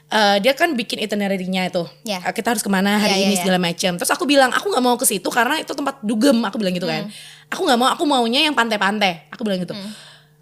[0.06, 1.82] Eh, dia kan bikin itinerary-nya itu.
[2.06, 2.22] Iya.
[2.22, 3.42] Eh, Kita harus ke mana hari Iya, iya, ini iya.
[3.42, 3.92] segala macam.
[3.98, 6.38] Terus aku bilang, aku nggak mau ke situ karena itu tempat dugem.
[6.46, 7.10] Aku bilang gitu kan.
[7.50, 9.30] Aku nggak mau, aku maunya yang pantai-pantai.
[9.34, 9.74] Aku bilang gitu.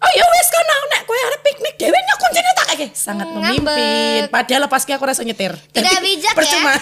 [0.05, 4.29] Oh ya wes kono nek kowe arep piknik dhewe nya kuncine tak kayak sangat memimpin.
[4.29, 5.57] Padahal pas aku rasa nyetir.
[5.73, 6.37] Tidak bijak ya.
[6.37, 6.73] percuma.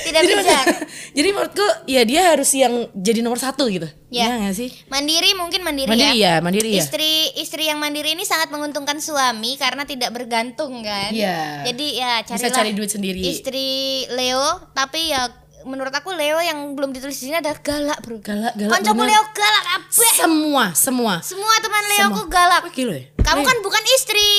[0.00, 0.64] Tidak Jadi bijak.
[1.12, 3.84] Jadi menurutku ya dia harus yang jadi nomor satu gitu.
[4.08, 4.30] Ya.
[4.30, 4.70] Iya gak sih?
[4.88, 6.38] Mandiri mungkin mandiri, Mandiri ya.
[6.38, 6.82] ya, mandiri ya.
[6.86, 11.10] Istri istri yang mandiri ini sangat menguntungkan suami karena tidak bergantung kan.
[11.12, 11.68] Iya.
[11.68, 13.20] Jadi ya Bisa carilah cari duit sendiri.
[13.20, 13.68] Istri
[14.14, 18.20] Leo, tapi ya menurut aku Leo yang belum ditulis di sini ada galak, Bro.
[18.20, 18.80] Galak, galak.
[18.80, 19.08] Bener.
[19.08, 20.12] Leo galak kabeh.
[20.14, 21.14] Semua, semua.
[21.20, 22.14] Semua teman Leo Semua.
[22.14, 22.62] aku galak.
[22.62, 23.04] Wah, gila ya.
[23.18, 24.30] Kamu Eh, kan bukan istri.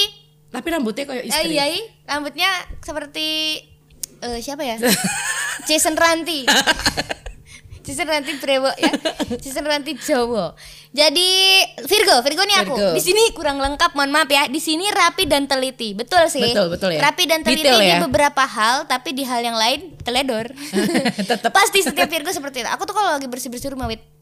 [0.48, 1.51] tapi rambutnya kayak Eh, istri.
[1.51, 1.84] iya, iya.
[2.05, 3.60] rambutnya seperti
[4.22, 4.79] eh, siapa ya?
[5.67, 6.46] Jason Ranti.
[7.86, 8.92] Jason Ranti Brewo ya.
[9.44, 10.58] Jason Ranti Jawa.
[10.89, 11.30] Jadi
[11.86, 12.74] Virgo, Virgo nih aku.
[12.74, 12.96] Virgo.
[12.98, 14.50] Di sini kurang lengkap, mohon maaf ya.
[14.50, 15.94] Di sini rapi dan teliti.
[15.94, 16.42] Betul sih.
[16.42, 17.06] Betul, betul ya.
[17.06, 18.00] Rapi dan teliti Detail di ya.
[18.01, 20.50] beberapa hal, tapi di hal yang lain teledor.
[21.56, 22.69] Pasti setiap Virgo seperti itu.
[22.74, 24.14] Aku tuh kalau lagi bersih-bersih rumah, Wit.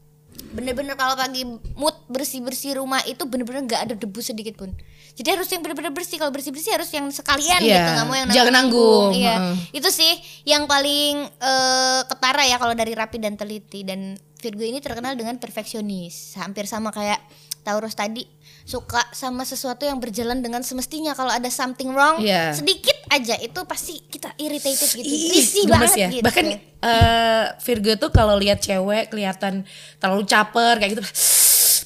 [0.54, 1.42] Bener-bener kalau pagi
[1.74, 4.70] mood bersih-bersih rumah itu bener-bener nggak ada debu sedikit pun.
[5.14, 6.16] Jadi harus yang bener-bener bersih.
[6.16, 9.34] Kalau bersih-bersih harus yang sekalian Iya, gitu, nggak mau yang jangan nanggung, Iya.
[9.34, 9.54] heeh.
[9.74, 10.12] Itu sih
[10.46, 15.36] yang paling eh, ketara ya kalau dari rapi dan teliti dan Virgo ini terkenal dengan
[15.36, 16.36] perfeksionis.
[16.36, 17.18] Hampir sama kayak
[17.64, 18.28] Taurus tadi
[18.62, 21.16] suka sama sesuatu yang berjalan dengan semestinya.
[21.16, 22.52] Kalau ada something wrong Iya.
[22.52, 25.04] sedikit aja itu pasti kita irritated gitu.
[25.04, 26.08] Risih gemes banget ya.
[26.10, 26.24] gitu.
[26.24, 26.44] Bahkan
[26.80, 29.64] eh, Virgo tuh kalau lihat cewek kelihatan
[29.96, 31.04] terlalu caper kayak gitu.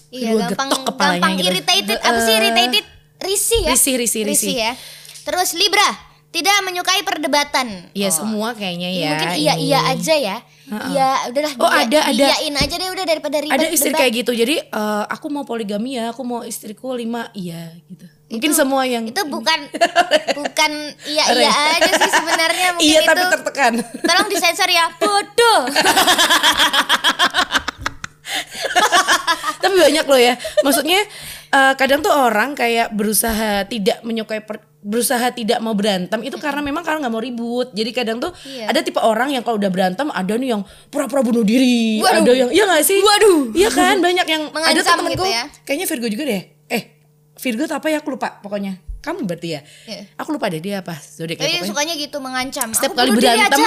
[0.09, 1.49] Iya, gampang getok kepalanya gampang gitu.
[1.49, 1.99] irritated.
[2.01, 2.85] Apa sih irritated?
[3.19, 3.71] Risih ya.
[3.71, 4.55] Risih, risih, risih.
[4.55, 4.73] ya.
[5.23, 5.85] Terus Libra,
[6.29, 7.93] tidak menyukai perdebatan.
[7.93, 8.15] Iya Oh.
[8.15, 9.09] semua kayaknya ya.
[9.11, 9.65] mungkin iya ini.
[9.67, 10.37] iya aja ya.
[10.69, 12.25] Iya, udahlah Oh, ada, ada.
[12.29, 13.57] Iyain aja deh udah daripada ribet.
[13.57, 14.01] Ada istri debat.
[14.01, 14.33] kayak gitu.
[14.33, 18.05] Jadi eh, aku mau poligami ya, aku mau istriku lima, iya gitu.
[18.29, 19.57] Mungkin semua yang itu bukan
[20.38, 20.71] bukan
[21.05, 23.73] iya iya aja sih sebenarnya mungkin iya itu tapi tertekan.
[24.09, 25.61] tolong disensor ya bodoh
[29.59, 30.35] tapi banyak loh ya.
[30.61, 31.01] Maksudnya
[31.49, 36.62] eh, kadang tuh orang kayak berusaha tidak menyukai per- berusaha tidak mau berantem itu karena
[36.62, 37.73] memang karena nggak mau ribut.
[37.73, 38.71] Jadi kadang tuh Iya.
[38.71, 42.23] ada tipe orang yang kalau udah berantem ada nih yang pura-pura bunuh diri, Waduh.
[42.23, 43.01] ada yang iya gak sih?
[43.01, 43.51] Waduh.
[43.53, 45.45] Iya kan banyak yang ada Mengancam tuh temenku gitu ya.
[45.64, 46.43] kayaknya Virgo juga deh.
[47.38, 48.83] Virgo apa ya aku lupa pokoknya.
[48.98, 49.61] Kamu berarti ya?
[49.87, 50.11] Iya.
[50.18, 51.64] Aku lupa deh dia apa tapi pokoknya.
[51.70, 53.59] sukanya gitu mengancam Setiap Aku kali berantem,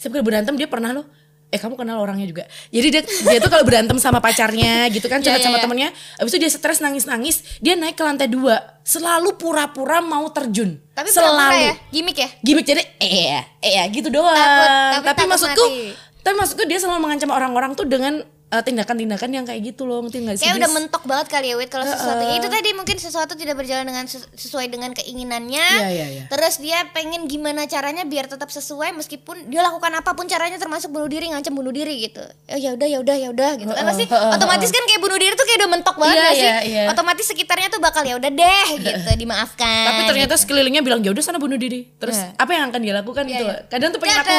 [0.00, 1.06] setiap kali berantem dia pernah loh.
[1.50, 2.46] Eh kamu kenal orangnya juga.
[2.70, 5.64] Jadi dia dia tuh kalau berantem sama pacarnya gitu kan, Iya, curhat iya, sama iya.
[5.66, 10.78] temennya, habis itu dia stres nangis-nangis, dia naik ke lantai dua, selalu pura-pura mau terjun.
[10.94, 11.58] tapi selalu.
[11.58, 14.30] ya gimmick ya Gimik jadi eh ya, eh ya gitu doang.
[14.30, 15.78] Takut, tapi tapi takut maksudku, mati.
[16.22, 20.18] tapi maksudku dia selalu mengancam orang-orang tuh dengan eh, tindakan-tindakan yang kayak gitu loh, ngerti
[20.20, 20.44] nggak sih?
[20.44, 23.54] Kayak udah mentok banget kali ya Wit kalau sesuatu ya itu tadi mungkin sesuatu tidak
[23.54, 25.66] berjalan dengan ses- sesuai dengan keinginannya.
[25.76, 26.22] Iya, iya, iya.
[26.26, 30.90] Terus dia pengen gimana caranya biar tetap sesuai meskipun dia lakukan apa pun caranya termasuk
[30.90, 32.20] bunuh diri ngancam bunuh diri gitu.
[32.48, 35.00] Oh ya udah ya udah ya udah gitu kan Heeh, pasti heeh, otomatis kan kayak
[35.00, 36.42] bunuh diri tuh kayak udah mentok banget Iya, gak sih?
[36.42, 36.82] iya, iya.
[36.88, 39.86] Otomatis sekitarnya tuh bakal ya udah deh gitu dimaafkan.
[39.86, 41.86] Tapi ternyata sekelilingnya bilang ya udah sana bunuh diri.
[41.96, 42.34] Terus Iya.
[42.36, 43.44] apa yang akan dia lakukan gitu.
[43.44, 43.62] iya.
[43.66, 44.34] Kadang tuh pengen aku.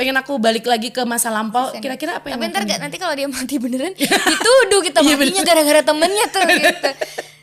[0.00, 1.68] Pengen aku balik lagi ke masa lampau.
[1.74, 3.92] Kira-kira apa yang Tapi ntar gak, nanti kalau dia mati beneran
[4.32, 6.90] dituduh kita Iya, matinya gara-gara temennya tuh gitu.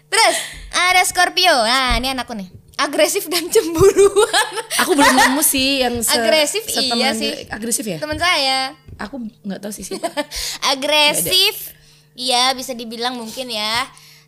[0.07, 0.35] Terus
[0.71, 1.53] ada Scorpio.
[1.53, 2.49] Nah, ini anakku nih.
[2.75, 4.49] agresif dan cemburuan.
[4.77, 7.45] Aku belum nemu sih yang se Agresif, setemen- iya sih.
[7.47, 7.97] Agresif ya?
[7.97, 10.09] Teman saya Aku nggak tahu sih siapa.
[10.63, 11.73] agresif.
[12.13, 13.85] Iya, bisa dibilang mungkin ya.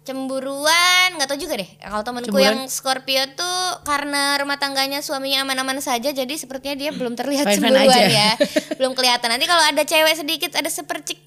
[0.09, 1.69] Cemburuan, nggak tahu juga deh.
[1.77, 7.13] Kalau temanku yang Scorpio tuh karena rumah tangganya suaminya aman-aman saja, jadi sepertinya dia belum
[7.13, 8.09] terlihat Fine-fine cemburuan aja.
[8.09, 8.29] ya.
[8.81, 9.29] belum kelihatan.
[9.29, 11.21] Nanti kalau ada cewek sedikit ada sepercik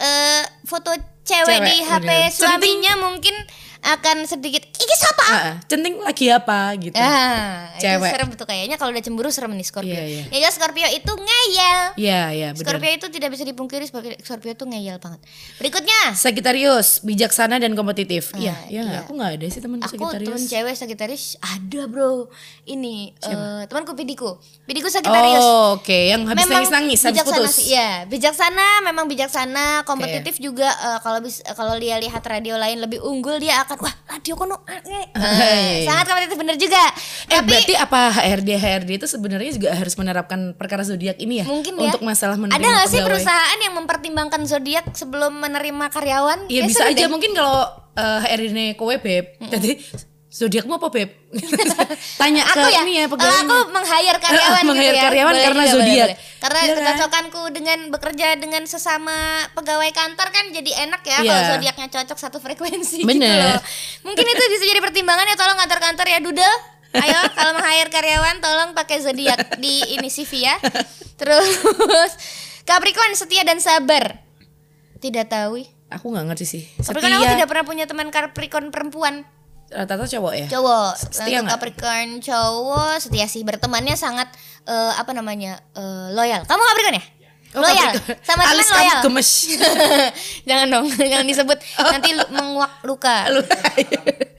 [0.00, 2.30] eh foto cewek, Cewek, di HP bener.
[2.32, 3.34] suaminya mungkin
[3.80, 5.24] akan sedikit iki siapa?
[5.26, 5.52] Ah.
[5.64, 6.94] centing lagi apa gitu.
[6.94, 8.02] Ah, Cewek.
[8.02, 9.94] itu serem tuh kayaknya kalau udah cemburu serem nih Scorpio.
[9.94, 10.42] Iya, iya.
[10.42, 11.80] Ya Scorpio itu ngeyel.
[11.96, 12.60] Iya, iya, benar.
[12.60, 15.22] Scorpio itu tidak bisa dipungkiri sebagai Scorpio itu ngeyel banget.
[15.56, 18.36] Berikutnya, Sagittarius, bijaksana dan kompetitif.
[18.36, 18.92] Iya, Ah, iya, nggak?
[18.92, 19.00] iya.
[19.00, 22.28] aku nggak ada sih teman aku temen cewek Sagittarius ada bro.
[22.66, 24.36] Ini eh, temanku Pidiku.
[24.68, 25.40] Pidiku Sagittarius.
[25.40, 27.56] Oh, oke, yang habis nangis-nangis, habis bijaksana putus.
[27.64, 28.04] iya.
[28.04, 33.40] Bijaksana, memang bijaksana, kompetitif juga eh, kalau eh, kalau dia lihat radio lain lebih unggul
[33.40, 35.86] dia akan wah radio kono ah, eh." iya.
[35.86, 36.82] sangat kompetitif bener juga.
[37.30, 41.46] Eh, Tapi berarti apa HRD HRD itu sebenarnya juga harus menerapkan perkara zodiak ini ya?
[41.46, 41.94] mungkin ya.
[41.94, 46.50] Untuk masalah menerima Ada nggak sih perusahaan yang mempertimbangkan zodiak sebelum menerima karyawan?
[46.50, 47.10] Iya Kayak bisa aja deh.
[47.10, 47.62] mungkin kalau
[47.94, 49.38] eh, HRD kowe beb.
[49.38, 49.70] Jadi
[50.30, 51.10] zodiakmu apa beb?
[52.20, 53.42] Tanya ke aku ya, ini ya kalau pegawainya.
[53.42, 55.02] aku meng-hire karyawan Meng-hire gitu ya.
[55.04, 56.08] karyawan Boleh karena zodiak.
[56.40, 56.70] Karena kan?
[56.72, 59.16] kecocokanku dengan bekerja dengan sesama
[59.52, 61.26] pegawai kantor kan jadi enak ya Iya.
[61.26, 63.58] kalau zodiaknya cocok satu frekuensi gitu Bener.
[63.58, 63.60] loh.
[64.06, 66.56] Mungkin itu bisa jadi pertimbangan ya tolong kantor-kantor ya Doodle.
[66.92, 70.54] Ayo kalau meng-hire karyawan tolong pakai zodiak di ini CV ya.
[71.16, 71.58] Terus
[72.68, 74.22] Capricorn setia dan sabar.
[74.96, 75.58] Tidak tahu.
[75.90, 76.62] Aku nggak ngerti sih.
[76.78, 79.26] Capricorn aku Setia tidak pernah punya teman Capricorn perempuan.
[79.70, 80.46] Rata-rata cowok ya?
[80.50, 80.90] cowok.
[80.98, 81.52] Setia Untuk nggak?
[81.54, 83.42] Capricorn cowok setia sih.
[83.42, 84.28] Bertemannya sangat
[84.64, 86.42] eh, apa namanya eh, loyal.
[86.44, 87.04] Kamu Capricorn ya?
[87.50, 87.90] Oh, loyal.
[87.94, 88.18] Capricorn.
[88.22, 89.00] sama teman Alis kamu loyal.
[89.02, 89.30] gemes.
[90.48, 91.58] jangan dong jangan disebut.
[91.80, 93.16] Nanti lu- menguak luka.
[93.32, 93.46] Lu-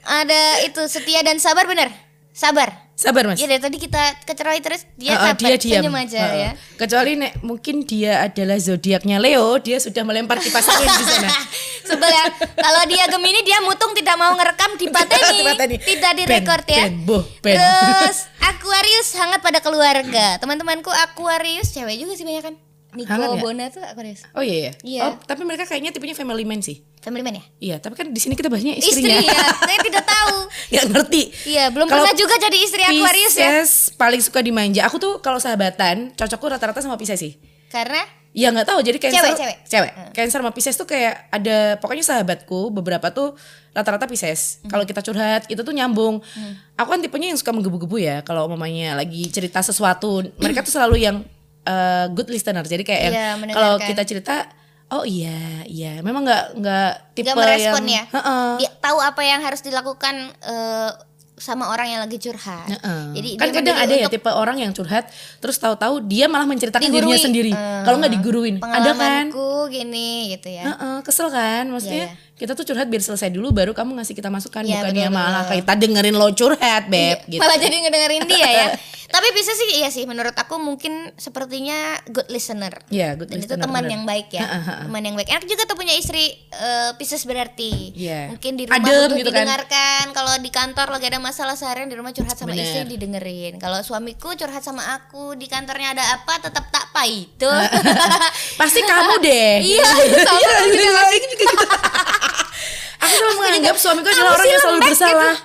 [0.02, 1.88] ada itu setia dan sabar bener?
[2.32, 3.42] Sabar Sabar mas.
[3.42, 5.82] ya dari tadi kita kecerai terus dia Heeh, sabar dia diam.
[5.82, 6.38] senyum aja Heeh.
[6.38, 11.34] ya Kecuali nek mungkin dia adalah zodiaknya Leo, dia sudah melempar kipas angin di sana.
[11.90, 15.42] sebel ya kalau dia Gemini dia mutung tidak mau ngerekam di pateni
[15.82, 17.58] tidak direkord Ben, ya ben, boh, ben.
[17.58, 22.56] terus Aquarius hangat pada keluarga teman-temanku Aquarius cewek juga sih banyak kan
[22.92, 23.42] Nico Hangat ya?
[23.42, 24.72] Bona tuh Aquarius Oh iya iya.
[24.84, 25.02] Iya.
[25.08, 26.84] Oh, tapi mereka kayaknya tipenya family man sih.
[27.02, 29.20] Family man ya Iya, tapi kan di sini kita bahasnya istri istrinya.
[29.20, 30.36] ya saya tidak tahu
[30.70, 31.24] ya ngerti.
[31.46, 34.86] iya belum Kalau pernah juga jadi istri Aquarius ya Pisces paling suka dimanja.
[34.86, 37.34] Aku tuh kalau sahabatan cocokku rata-rata sama Pisces sih.
[37.68, 39.58] karena Ya nggak tahu jadi Cancer Cewek, cewek.
[39.68, 39.92] cewek.
[40.14, 43.36] Cancer sama Pisces tuh kayak ada pokoknya sahabatku beberapa tuh
[43.72, 44.64] rata-rata Pisces.
[44.64, 44.72] Hmm.
[44.72, 46.24] Kalau kita curhat itu tuh nyambung.
[46.78, 51.04] Aku kan tipenya yang suka menggebu-gebu ya kalau mamanya lagi cerita sesuatu, mereka tuh selalu
[51.04, 51.28] yang
[51.68, 52.64] uh, good listener.
[52.64, 54.36] Jadi kayak yang Iya, kalau kita cerita
[54.92, 56.04] oh iya iya.
[56.04, 58.16] Memang nggak nggak tipe nggak merespon yang ya?
[58.20, 58.48] Heeh.
[58.62, 60.92] dia tahu apa yang harus dilakukan eh,
[61.42, 62.70] sama orang yang lagi curhat.
[62.70, 63.02] Heeh.
[63.18, 65.10] jadi kan kadang ada ya tipe orang yang curhat
[65.42, 67.26] terus tahu-tahu dia malah menceritakan dirinya digurui.
[67.26, 67.52] sendiri.
[67.52, 68.56] Eh, kalau nggak diguruin.
[68.62, 69.26] Ada kan?
[69.72, 70.64] Gini gitu ya.
[70.70, 71.66] Heeh, kesel kan?
[71.72, 75.06] Maksudnya Iya, kita tuh curhat biar selesai dulu baru kamu ngasih kita masukan Iya, bukannya
[75.06, 75.58] betul, malah betul.
[75.62, 78.68] kita dengerin lo curhat beb Iya, gitu malah jadi ngedengerin dia ya
[79.12, 81.76] tapi bisa sih iya sih menurut aku mungkin sepertinya
[82.08, 83.92] good listener Iya, good dan itu listener, teman bener.
[83.92, 84.48] yang baik ya
[84.82, 88.32] teman yang baik enak juga tuh punya istri eh, Pisces berarti Iya.
[88.32, 89.44] mungkin di rumah Adem gitu kan.
[89.44, 92.64] didengarkan kalau di kantor lagi ada masalah seharian di rumah curhat sama Bener.
[92.64, 97.50] istri didengerin kalau suamiku curhat sama aku di kantornya ada apa tetap tak itu
[98.62, 100.04] pasti kamu deh iya sama
[100.40, 101.46] Iya, iya, juga gitu.
[103.12, 105.36] Aku selalu menganggap suamiku adalah Kamu orang yang selalu lembek bersalah.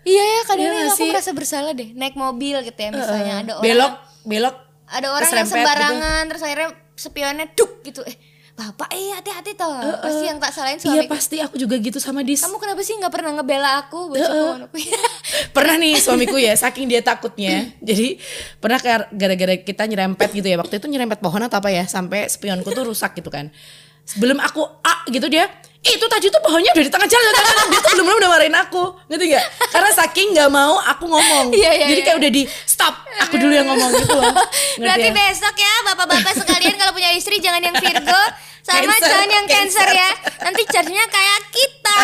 [0.00, 1.08] Iya ya kadang Iya aku sih?
[1.12, 1.88] merasa bersalah deh.
[1.92, 4.56] Naik mobil gitu ya misalnya ada orang belok belok
[4.88, 5.54] ada orang yang gitu.
[5.54, 8.00] sembarangan terus akhirnya spionnya duk gitu.
[8.02, 8.16] Eh
[8.50, 9.72] bapak eh hati-hati toh.
[10.00, 12.40] Pasti yang tak salahin iya suami pasti aku juga gitu sama dis.
[12.40, 14.12] Kamu kenapa sih nggak pernah ngebela aku
[15.56, 17.68] pernah nih suamiku ya saking dia takutnya.
[17.80, 18.16] Jadi
[18.56, 18.80] pernah
[19.12, 22.88] gara-gara kita nyerempet gitu ya waktu itu nyerempet pohon atau apa ya sampai spionku tuh
[22.88, 23.52] rusak gitu kan.
[24.04, 27.48] Sebelum aku ah gitu dia "Ih, itu tadi tuh pohonnya udah di tengah jalan, tengah
[27.56, 28.82] jalan." dia tuh belum belum udah marahin aku.
[29.08, 31.46] Ngerti gak karena saking nggak mau aku ngomong.
[31.56, 34.34] Iya, iya, jadi kayak udah di stop aku dulu yang ngomong gitu loh.
[34.80, 35.16] Berarti ya?
[35.16, 38.22] besok ya bapak-bapak sekalian kalau punya istri jangan yang Virgo
[38.60, 39.88] sama Cancer, jangan yang Cancer Cancer.
[39.96, 40.10] ya.
[40.44, 41.98] Nanti jadinya kayak kita.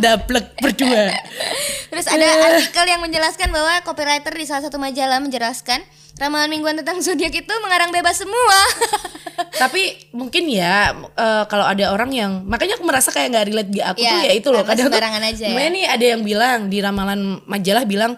[0.00, 1.12] Daplek berdua.
[1.92, 5.84] Terus ada artikel yang menjelaskan bahwa copywriter di salah satu majalah menjelaskan
[6.22, 8.58] ramalan mingguan tentang zodiak itu mengarang bebas semua.
[9.62, 9.82] tapi
[10.12, 13.98] mungkin ya eh, kalau ada orang yang makanya aku merasa kayak nggak relate di aku
[13.98, 15.68] Iya, tuh ya itu loh karena kadang tuh sembarangan aja ya.
[15.68, 18.12] nih ada yang bilang di ramalan majalah bilang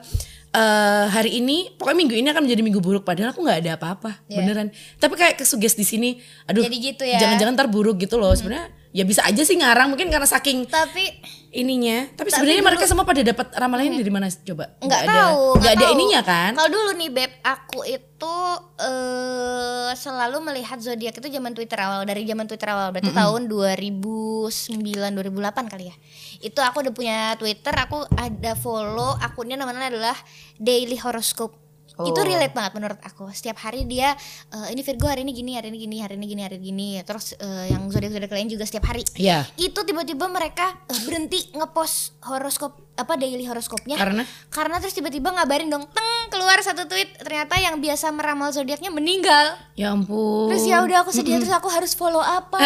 [0.50, 4.22] eh hari ini pokoknya minggu ini akan menjadi minggu buruk padahal aku nggak ada apa-apa
[4.26, 4.36] Iya.
[4.38, 6.10] beneran tapi kayak kesuges di sini
[6.44, 7.18] aduh Jadi gitu ya.
[7.18, 11.02] jangan-jangan ntar buruk gitu loh sebenarnya ya bisa aja sih ngarang mungkin karena saking Tapi
[11.50, 12.06] ininya.
[12.14, 14.74] Tapi, sebenarnya mereka semua pada dapat ramalannya dari mana coba?
[14.78, 15.94] nggak ada, tahu nggak ada tahu.
[15.98, 16.50] ininya kan?
[16.54, 18.36] kalau dulu nih beb aku itu
[18.78, 24.50] eh selalu melihat zodiak itu zaman Twitter awal dari zaman Twitter awal berarti tahun 2009
[24.86, 25.96] 2008 kali ya
[26.42, 30.16] itu aku udah punya Twitter aku ada follow akunnya namanya adalah
[30.58, 31.63] Daily Horoscope
[32.02, 32.26] itu Oh.
[32.26, 33.30] relate banget menurut aku.
[33.30, 34.18] Setiap hari dia
[34.50, 36.88] eh, ini Virgo hari ini gini hari ini gini hari ini gini hari ini gini.
[37.06, 39.06] Terus eh, yang zodiak zodiak lain juga setiap hari.
[39.14, 39.46] Iya.
[39.54, 43.94] itu tiba-tiba mereka eh, berhenti ngepost horoskop apa daily horoskopnya.
[43.94, 44.22] Karena?
[44.50, 47.14] karena terus tiba-tiba ngabarin dong teng keluar satu tweet.
[47.14, 49.54] Ternyata yang biasa meramal zodiaknya meninggal.
[49.78, 50.50] Ya ampun.
[50.50, 52.58] terus ya udah aku sedih terus aku harus follow apa?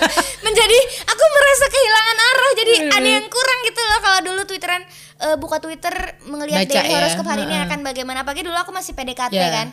[0.46, 2.50] Menjadi aku merasa kehilangan arah.
[2.56, 4.82] Jadi ada yang kurang gitu loh kalau dulu twitteran
[5.20, 5.92] eh, buka twitter
[6.24, 8.24] melihat Baca daily ya, horoskop hari ini akan bagaimana.
[8.24, 9.48] Pagi dulu aku masih PDKT Ya.
[9.52, 9.68] kan.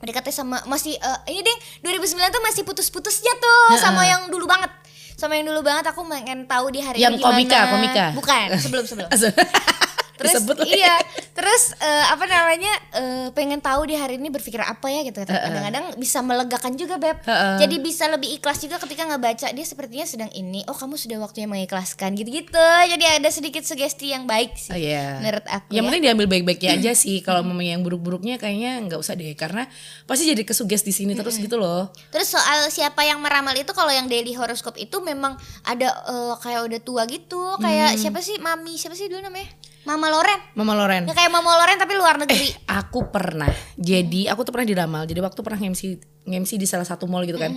[0.00, 4.72] PDKT sama masih eh, ini deh 2009 tuh masih putus-putusnya tuh sama yang dulu banget.
[5.14, 7.36] Sama yang dulu banget aku pengen tahu di hari Yang ini gimana.
[7.36, 8.06] Komika, komika.
[8.16, 8.84] bukan sebelum.
[8.88, 9.08] Sebelum
[10.20, 10.76] terus Disebut lagi.
[10.76, 10.96] iya
[11.32, 15.96] terus eh, apa namanya eh, pengen tahu di hari ini berpikir apa ya gitu kadang-kadang
[15.96, 17.56] bisa melegakan juga beb Heeh.
[17.58, 21.48] jadi bisa lebih ikhlas juga ketika ngebaca dia sepertinya sedang ini oh kamu sudah waktunya
[21.48, 25.16] mengikhlaskan gitu-gitu jadi ada sedikit sugesti yang baik sih Oh, iya.
[25.16, 25.88] menurut aku Yang ya.
[25.88, 27.16] penting diambil baik-baiknya aja sih.
[27.20, 29.64] Kalau memang yang buruk-buruknya kayaknya nggak usah deh, karena
[30.04, 31.88] pasti jadi kesuges di sini terus gitu loh.
[32.10, 36.60] Terus soal siapa yang meramal itu kalau yang daily horoscope itu memang ada eh, kayak
[36.66, 38.00] udah tua gitu, kayak Hmm.
[38.00, 39.48] siapa sih Mami, siapa sih dulu namanya?
[39.90, 40.40] Mama Loren.
[40.54, 41.02] Mama Loren.
[41.10, 42.54] Ya kayak Mama Loren tapi luar negeri.
[42.70, 43.50] Aku pernah.
[43.74, 45.02] Jadi aku tuh pernah diramal.
[45.02, 45.98] Jadi waktu pernah MC
[46.30, 47.50] MC di salah satu mall gitu kan.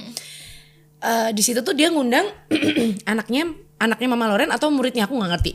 [1.04, 2.26] Eh, di situ tuh dia ngundang
[3.12, 5.52] anaknya anaknya Mama Loren atau muridnya aku nggak ngerti.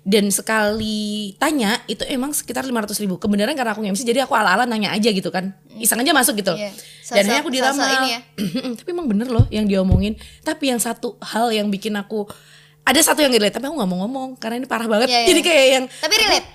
[0.00, 3.16] Dan sekali tanya itu emang sekitar 500 ribu.
[3.16, 5.56] Kebenaran karena aku MC jadi aku ala-ala nanya aja gitu kan.
[5.80, 6.52] Iseng aja masuk gitu.
[6.52, 6.72] Iya.
[7.16, 7.88] Dan akhirnya aku diramal.
[7.88, 8.20] ini ya.
[8.80, 10.20] tapi emang bener loh yang diomongin.
[10.44, 12.28] Tapi yang satu hal yang bikin aku
[12.82, 15.06] ada satu yang relate tapi aku nggak mau ngomong karena ini parah banget.
[15.06, 15.28] Iya, iya.
[15.28, 16.48] Jadi kayak yang Tapi relate.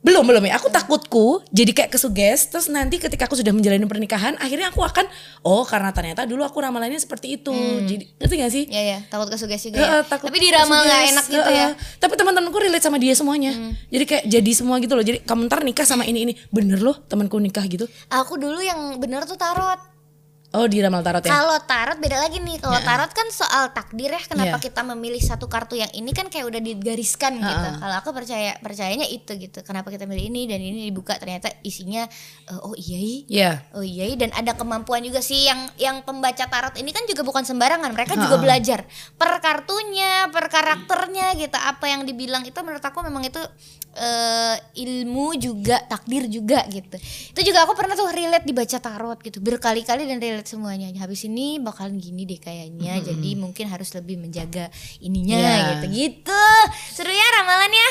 [0.00, 4.36] belum belum ya aku takutku jadi kayak kesuges terus nanti ketika aku sudah menjalani pernikahan
[4.36, 5.08] akhirnya aku akan
[5.40, 9.32] oh karena ternyata dulu aku ramalannya seperti itu jadi ngerti gak sih Ya ya, takut
[9.32, 9.80] kesugesti juga.
[9.80, 10.04] Heeh, ya.
[10.04, 11.08] takut Tapi diramal nggak kesuges.
[11.10, 11.66] enak gitu ya.
[11.96, 13.56] Tapi teman-temanku relate sama dia semuanya
[13.88, 17.00] jadi kayak jadi semua gitu loh jadi kamu ntar nikah sama ini ini bener loh
[17.02, 19.80] temanku nikah gitu Aku dulu yang bener tuh tarot.
[20.54, 22.62] Oh di ramal tarot ya Kalau tarot beda lagi nih.
[22.62, 24.22] Kalau tarot kan soal takdir ya.
[24.22, 24.64] Kenapa Iya.
[24.70, 27.68] kita memilih satu kartu yang ini kan kayak udah digariskan gitu.
[27.82, 29.60] Kalau aku percaya percayanya itu gitu.
[29.66, 32.06] Kenapa kita milih ini dan ini dibuka ternyata isinya
[32.46, 33.20] eh, oh iya iya.
[33.26, 37.26] ya Oh iya dan ada kemampuan juga sih yang yang pembaca tarot ini kan juga
[37.26, 37.90] bukan sembarangan.
[37.90, 38.86] Mereka juga belajar
[39.18, 41.58] per kartunya, per karakternya gitu.
[41.58, 43.42] Apa yang dibilang itu menurut aku memang itu
[43.94, 46.96] eh, ilmu juga, takdir juga gitu.
[47.30, 49.38] Itu juga aku pernah tuh relate dibaca tarot gitu.
[49.38, 50.90] Berkali-kali dan relate semuanya.
[50.96, 52.98] Habis ini bakalan gini deh kayaknya.
[53.00, 55.62] Jadi mungkin harus lebih menjaga ininya Iya.
[55.78, 56.44] gitu-gitu.
[56.90, 57.88] Seru ya ramalannya.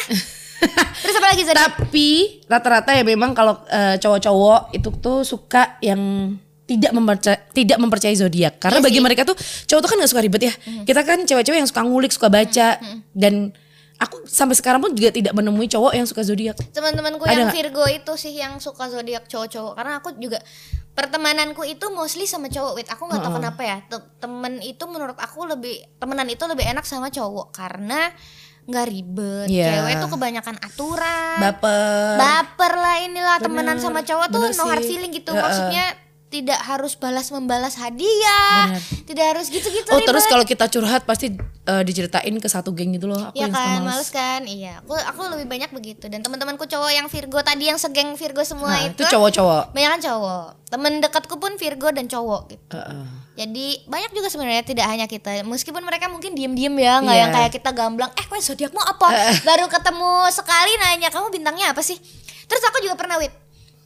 [1.03, 1.59] Terus apa lagi Zodi?
[1.59, 2.09] tapi
[2.47, 5.99] rata-rata ya memang kalau eh, cowok-cowok itu tuh suka yang
[6.63, 9.03] tidak mempercaya tidak mempercayai zodiak karena Iya bagi sih.
[9.03, 10.53] Mereka tuh cowok tuh kan gak suka ribet ya
[10.87, 12.79] kita kan cewek-cewek yang suka ngulik suka baca
[13.11, 13.51] dan
[14.01, 16.57] aku sampai sekarang pun juga tidak menemui cowok yang suka zodiak.
[16.73, 17.51] Teman-temanku yang?
[17.53, 19.73] Virgo itu sih yang suka zodiak cowok-cowok.
[19.77, 20.41] Karena aku juga
[20.93, 23.77] pertemananku itu mostly sama cowok wait aku nggak tahu kenapa ya.
[23.85, 27.53] Te- temen itu menurut aku lebih temenan itu lebih enak sama cowok.
[27.53, 28.09] Karena
[28.63, 29.47] nggak ribet.
[29.51, 29.83] Iya.
[29.83, 31.37] cewek tuh kebanyakan aturan.
[31.39, 32.15] Baper.
[32.15, 35.31] Baper lah inilah temenan Bener, sama cowok tuh no hard feeling gitu.
[35.35, 35.43] Heeh.
[35.43, 35.85] maksudnya
[36.33, 38.81] tidak harus balas membalas hadiah Bener.
[39.05, 40.31] tidak harus gitu-gitu oh terus ribet.
[40.33, 41.29] kalau kita curhat pasti
[41.63, 43.85] eh, diceritain ke satu geng gitu loh aku Ya kan, males.
[43.85, 44.41] males kan?
[44.43, 46.07] Iya, aku aku lebih banyak begitu.
[46.07, 49.89] Dan teman-temanku cowok yang Virgo tadi yang segeng Virgo semua Nah, itu, itu cowok-cowok banyak
[49.93, 50.45] kan cowok.
[50.65, 52.73] Temen dekatku pun Virgo dan cowok gitu.
[52.73, 53.05] Heeh.
[53.35, 55.41] Jadi banyak juga sebenarnya tidak hanya kita.
[55.43, 57.21] Meskipun mereka mungkin diem-diem ya, nggak Iya.
[57.21, 58.09] yang kayak kita gamblang.
[58.11, 59.07] Eh, kau zodiakmu apa?
[59.43, 61.97] Baru ketemu sekali nanya kamu bintangnya apa sih?
[62.45, 63.33] Terus aku juga pernah wit.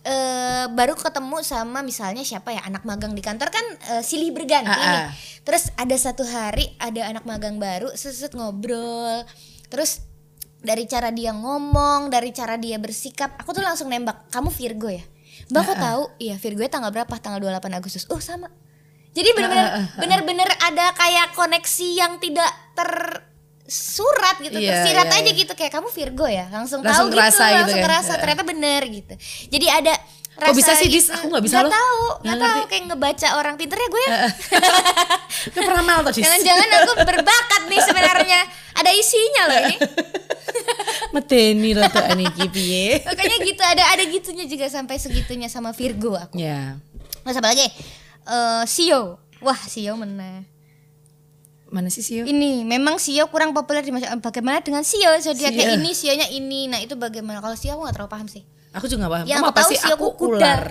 [0.08, 4.72] Eh, baru ketemu sama misalnya siapa ya anak magang di kantor kan eh, silih berganti
[4.72, 5.00] Ah, nih.
[5.04, 5.10] ah.
[5.43, 9.28] Terus ada satu hari ada anak magang baru seset ngobrol.
[9.67, 10.00] Terus
[10.58, 15.04] dari cara dia ngomong, dari cara dia bersikap, aku tuh langsung nembak, "Kamu Virgo ya?"
[15.48, 16.04] Mbak kok tahu?
[16.17, 17.13] Iya, Virgo tanggal berapa?
[17.22, 18.04] Tanggal 28 Agustus.
[18.10, 18.50] Oh, sama.
[19.13, 22.50] Jadi benar-benar benar-benar ada kayak koneksi yang tidak
[23.67, 25.39] tersurat gitu, Iya, tersirat iya, aja iya.
[25.43, 27.84] gitu kayak kamu Virgo ya, langsung, Langsung tahu gitu, gitu langsung kan.
[27.84, 28.21] kerasa Heeh.
[28.23, 29.13] ternyata bener gitu.
[29.51, 29.93] Jadi ada
[30.38, 31.10] Kok bisa sih, Dis?
[31.10, 31.17] gitu.
[31.17, 31.73] Aku nggak bisa Nggak loh.
[31.73, 34.17] tahu, Nggak tahu kayak ngebaca orang pinter ya gue ya.
[35.49, 36.23] Itu pernah mal tuh Dis.
[36.23, 38.39] Jangan-jangan aku berbakat nih sebenarnya.
[38.77, 39.75] Ada isinya loh ini.
[41.13, 43.01] Meteni lo tuh Aniki piye.
[43.01, 46.38] Makanya gitu ada ada gitunya juga sampai segitunya sama Virgo aku.
[46.38, 46.77] Ya.
[47.25, 47.67] Terus apa lagi?
[48.23, 49.17] Eh Sio.
[49.41, 50.45] Wah, Sio menang.
[51.67, 52.23] Mana sih Sio?
[52.23, 54.19] Ini memang Sio kurang populer di masyarakat.
[54.19, 55.12] Bagaimana dengan Sio?
[55.19, 55.75] Zodiaknya Sio.
[55.75, 56.62] ini, Sionya ini.
[56.65, 57.39] Nah, itu bagaimana?
[57.39, 58.43] Kalau Sio aku gak terlalu paham sih.
[58.71, 59.25] Aku juga gak paham.
[59.27, 59.77] Yang Kamu apa tahu sih?
[59.77, 60.38] Sio Aku kuda.
[60.39, 60.63] ular.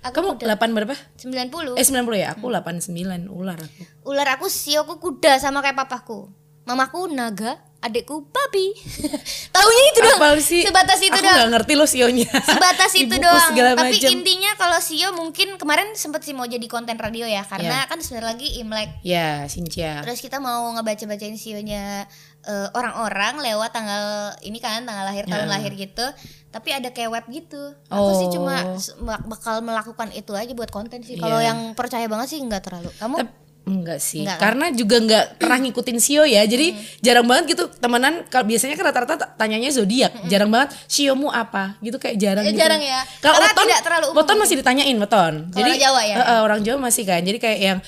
[0.00, 0.56] Aku Kamu kuda.
[0.56, 0.94] 8 berapa?
[1.20, 1.76] 90.
[1.76, 2.28] Eh 90 ya?
[2.32, 3.82] Aku 89 ular aku.
[4.08, 6.32] Ular aku Sio aku kuda sama kayak papaku.
[6.64, 8.76] Mamaku naga, adikku babi.
[9.54, 10.20] Taunya itu doang.
[10.20, 10.62] Apa sih?
[10.62, 11.38] Sebatas itu aku doang.
[11.38, 12.28] gak ngerti loh Sionya.
[12.40, 13.50] sebatas itu doang.
[13.50, 14.10] Tapi macam.
[14.10, 18.28] intinya kalau Sio mungkin kemarin sempet sih mau jadi konten radio ya karena kan sebentar
[18.28, 19.00] lagi Imlek.
[19.00, 20.00] Ya, Sincia.
[20.00, 22.04] Terus kita mau ngebaca-bacain sionya
[22.42, 24.04] eh, orang-orang lewat tanggal
[24.40, 25.50] ini kan tanggal lahir tahun Ya.
[25.50, 26.04] lahir gitu.
[26.48, 27.62] Tapi ada kayak web gitu.
[27.86, 28.32] Aku sih Oh.
[28.34, 31.14] cuma s- bak- bakal melakukan itu aja buat konten sih.
[31.14, 31.52] Kalau Iya.
[31.52, 32.90] yang percaya banget sih nggak terlalu.
[32.94, 34.42] Kamu Tep- Enggak sih, Enggak kan?
[34.50, 36.42] karena juga enggak pernah ngikutin Sio ya.
[36.42, 38.24] Jadi jarang banget gitu temenan.
[38.26, 42.44] Kalau biasanya kan rata-rata tanyanya zodiak, jarang banget Siomu apa gitu kayak jarang.
[42.48, 42.60] Eh, gitu.
[42.64, 43.00] jarang ya.
[43.20, 45.34] Kalau weton, tidak terlalu umum weton masih ditanyain weton.
[45.52, 46.14] Jadi orang Jawa ya?
[46.18, 47.20] eh, orang Jawa masih kan.
[47.20, 47.78] Jadi kayak yang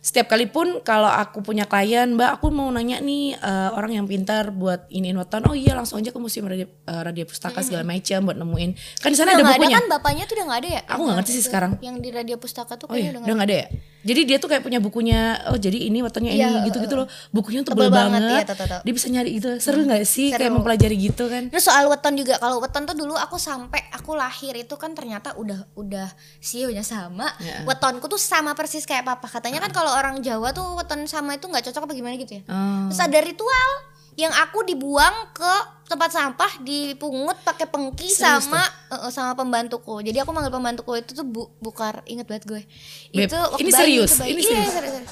[0.00, 4.06] setiap kali pun kalau aku punya klien, Mbak, aku mau nanya nih eh, orang yang
[4.08, 5.44] pintar buat iniin weton.
[5.44, 8.70] Oh iya, langsung aja ke museum radio, eh, radio pustaka segala macam buat nemuin.
[8.96, 9.76] Kan di sana ada bukunya.
[9.76, 10.80] kan bapaknya tuh udah nggak ada ya?
[10.88, 11.76] Aku nggak ngerti sih sekarang.
[11.84, 13.66] Yang di radio pustaka tuh Oh iya, udah udah nggak nggak ada ya?
[14.00, 17.04] Jadi dia tuh kayak punya bukunya, oh jadi ini wetonnya ini Iya, gitu-gitu loh.
[17.36, 18.32] Bukunya Tebel tebel, banget, banget.
[18.32, 18.80] iya, tahu, tahu, tahu.
[18.88, 19.48] Dia bisa nyari itu.
[19.60, 21.52] Seru nggak sih kayak mempelajari gitu kan?
[21.52, 25.36] Terus soal weton juga kalau weton tuh dulu aku sampai aku lahir itu kan ternyata
[25.36, 26.08] udah udah
[26.40, 27.28] sionya sama.
[27.44, 27.60] Ya.
[27.68, 29.28] Wetonku tuh sama persis kayak papa.
[29.28, 32.42] Katanya kan kalau orang Jawa tuh weton sama itu nggak cocok apa gimana gitu ya.
[32.46, 32.88] Oh.
[32.90, 33.70] Terus ada ritual
[34.18, 35.52] yang aku dibuang ke
[35.90, 38.62] tempat sampah dipungut pakai pengki Serius sama
[38.94, 39.98] eh, sama pembantuku.
[40.06, 42.62] Jadi aku manggil pembantuku itu tuh bu, bukar inget banget gue.
[43.10, 44.10] Beb, itu waktu ini bayi, serius?
[44.10, 44.30] itu bayi.
[44.30, 44.70] Ini Iya, serius?
[44.70, 45.10] serius, serius.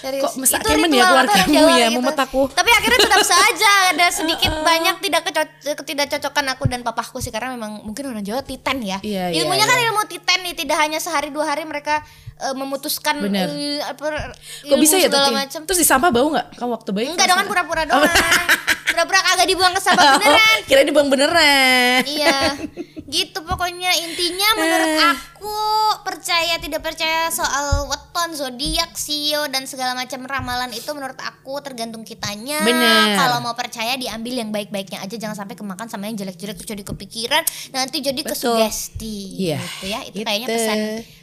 [0.00, 0.32] Serius.
[0.32, 1.96] Kok Itu kemen ya keluargamu Jawa ya, gitu.
[2.00, 2.42] mumet aku.
[2.48, 5.20] Tapi akhirnya tetap saja ada sedikit banyak tidak
[5.76, 8.96] ketidakcocokan aku dan papaku sih karena memang mungkin orang Jawa titan ya.
[9.04, 9.92] Iya, iya, Ilmunya kan iya.
[9.92, 12.00] ilmu titan nih, tidak hanya sehari dua hari mereka
[12.40, 13.52] eh, memutuskan Bener.
[13.52, 14.32] eh, apa
[14.64, 15.60] Kok bisa ya segala macam.
[15.68, 16.56] Terus di sampah bau nggak?
[16.56, 17.06] Kamu waktu bayi?
[17.12, 18.00] Enggak dong kan pura-pura doang.
[18.90, 20.58] Pura-pura kagak dibuang ke sampah beneran.
[20.66, 22.02] Kira dibuang beneran.
[22.04, 22.38] Iya,
[23.06, 25.14] gitu pokoknya intinya menurut Eh.
[25.40, 25.56] Aku
[26.04, 32.04] percaya tidak percaya soal weton, zodiak, sio dan segala macam ramalan itu menurut aku tergantung
[32.04, 32.60] kitanya.
[32.60, 33.16] Bener.
[33.16, 36.84] Kalau mau percaya diambil yang baik-baiknya aja, jangan sampai kemakan sama yang jelek-jelek terus jadi
[36.84, 38.60] kepikiran, nanti jadi Betul.
[38.60, 39.16] kesugesti.
[39.48, 40.00] Iya, Gitu ya.
[40.04, 40.26] Itu gitu.
[40.28, 40.78] kayaknya pesan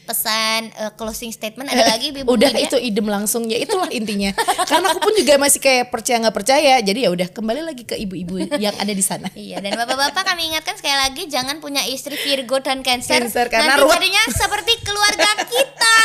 [0.08, 2.72] pesan eh, closing statement ada lagi Bibu udah Widya?
[2.72, 4.32] itu idem langsung ya itulah intinya
[4.72, 8.00] karena aku pun juga masih kayak percaya nggak percaya jadi ya udah kembali lagi ke
[8.00, 12.16] ibu-ibu yang ada di sana Iya dan bapak-bapak kami ingatkan sekali lagi jangan punya istri
[12.16, 14.00] Virgo dan Cancer, Cancer, karena nanti ruwet.
[14.08, 15.98] Seperti keluarga kita.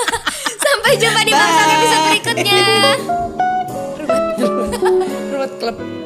[0.64, 2.64] Sampai jumpa di bangsa episode berikutnya.
[4.00, 4.24] Ruwet.
[5.36, 6.01] Ruwet klub.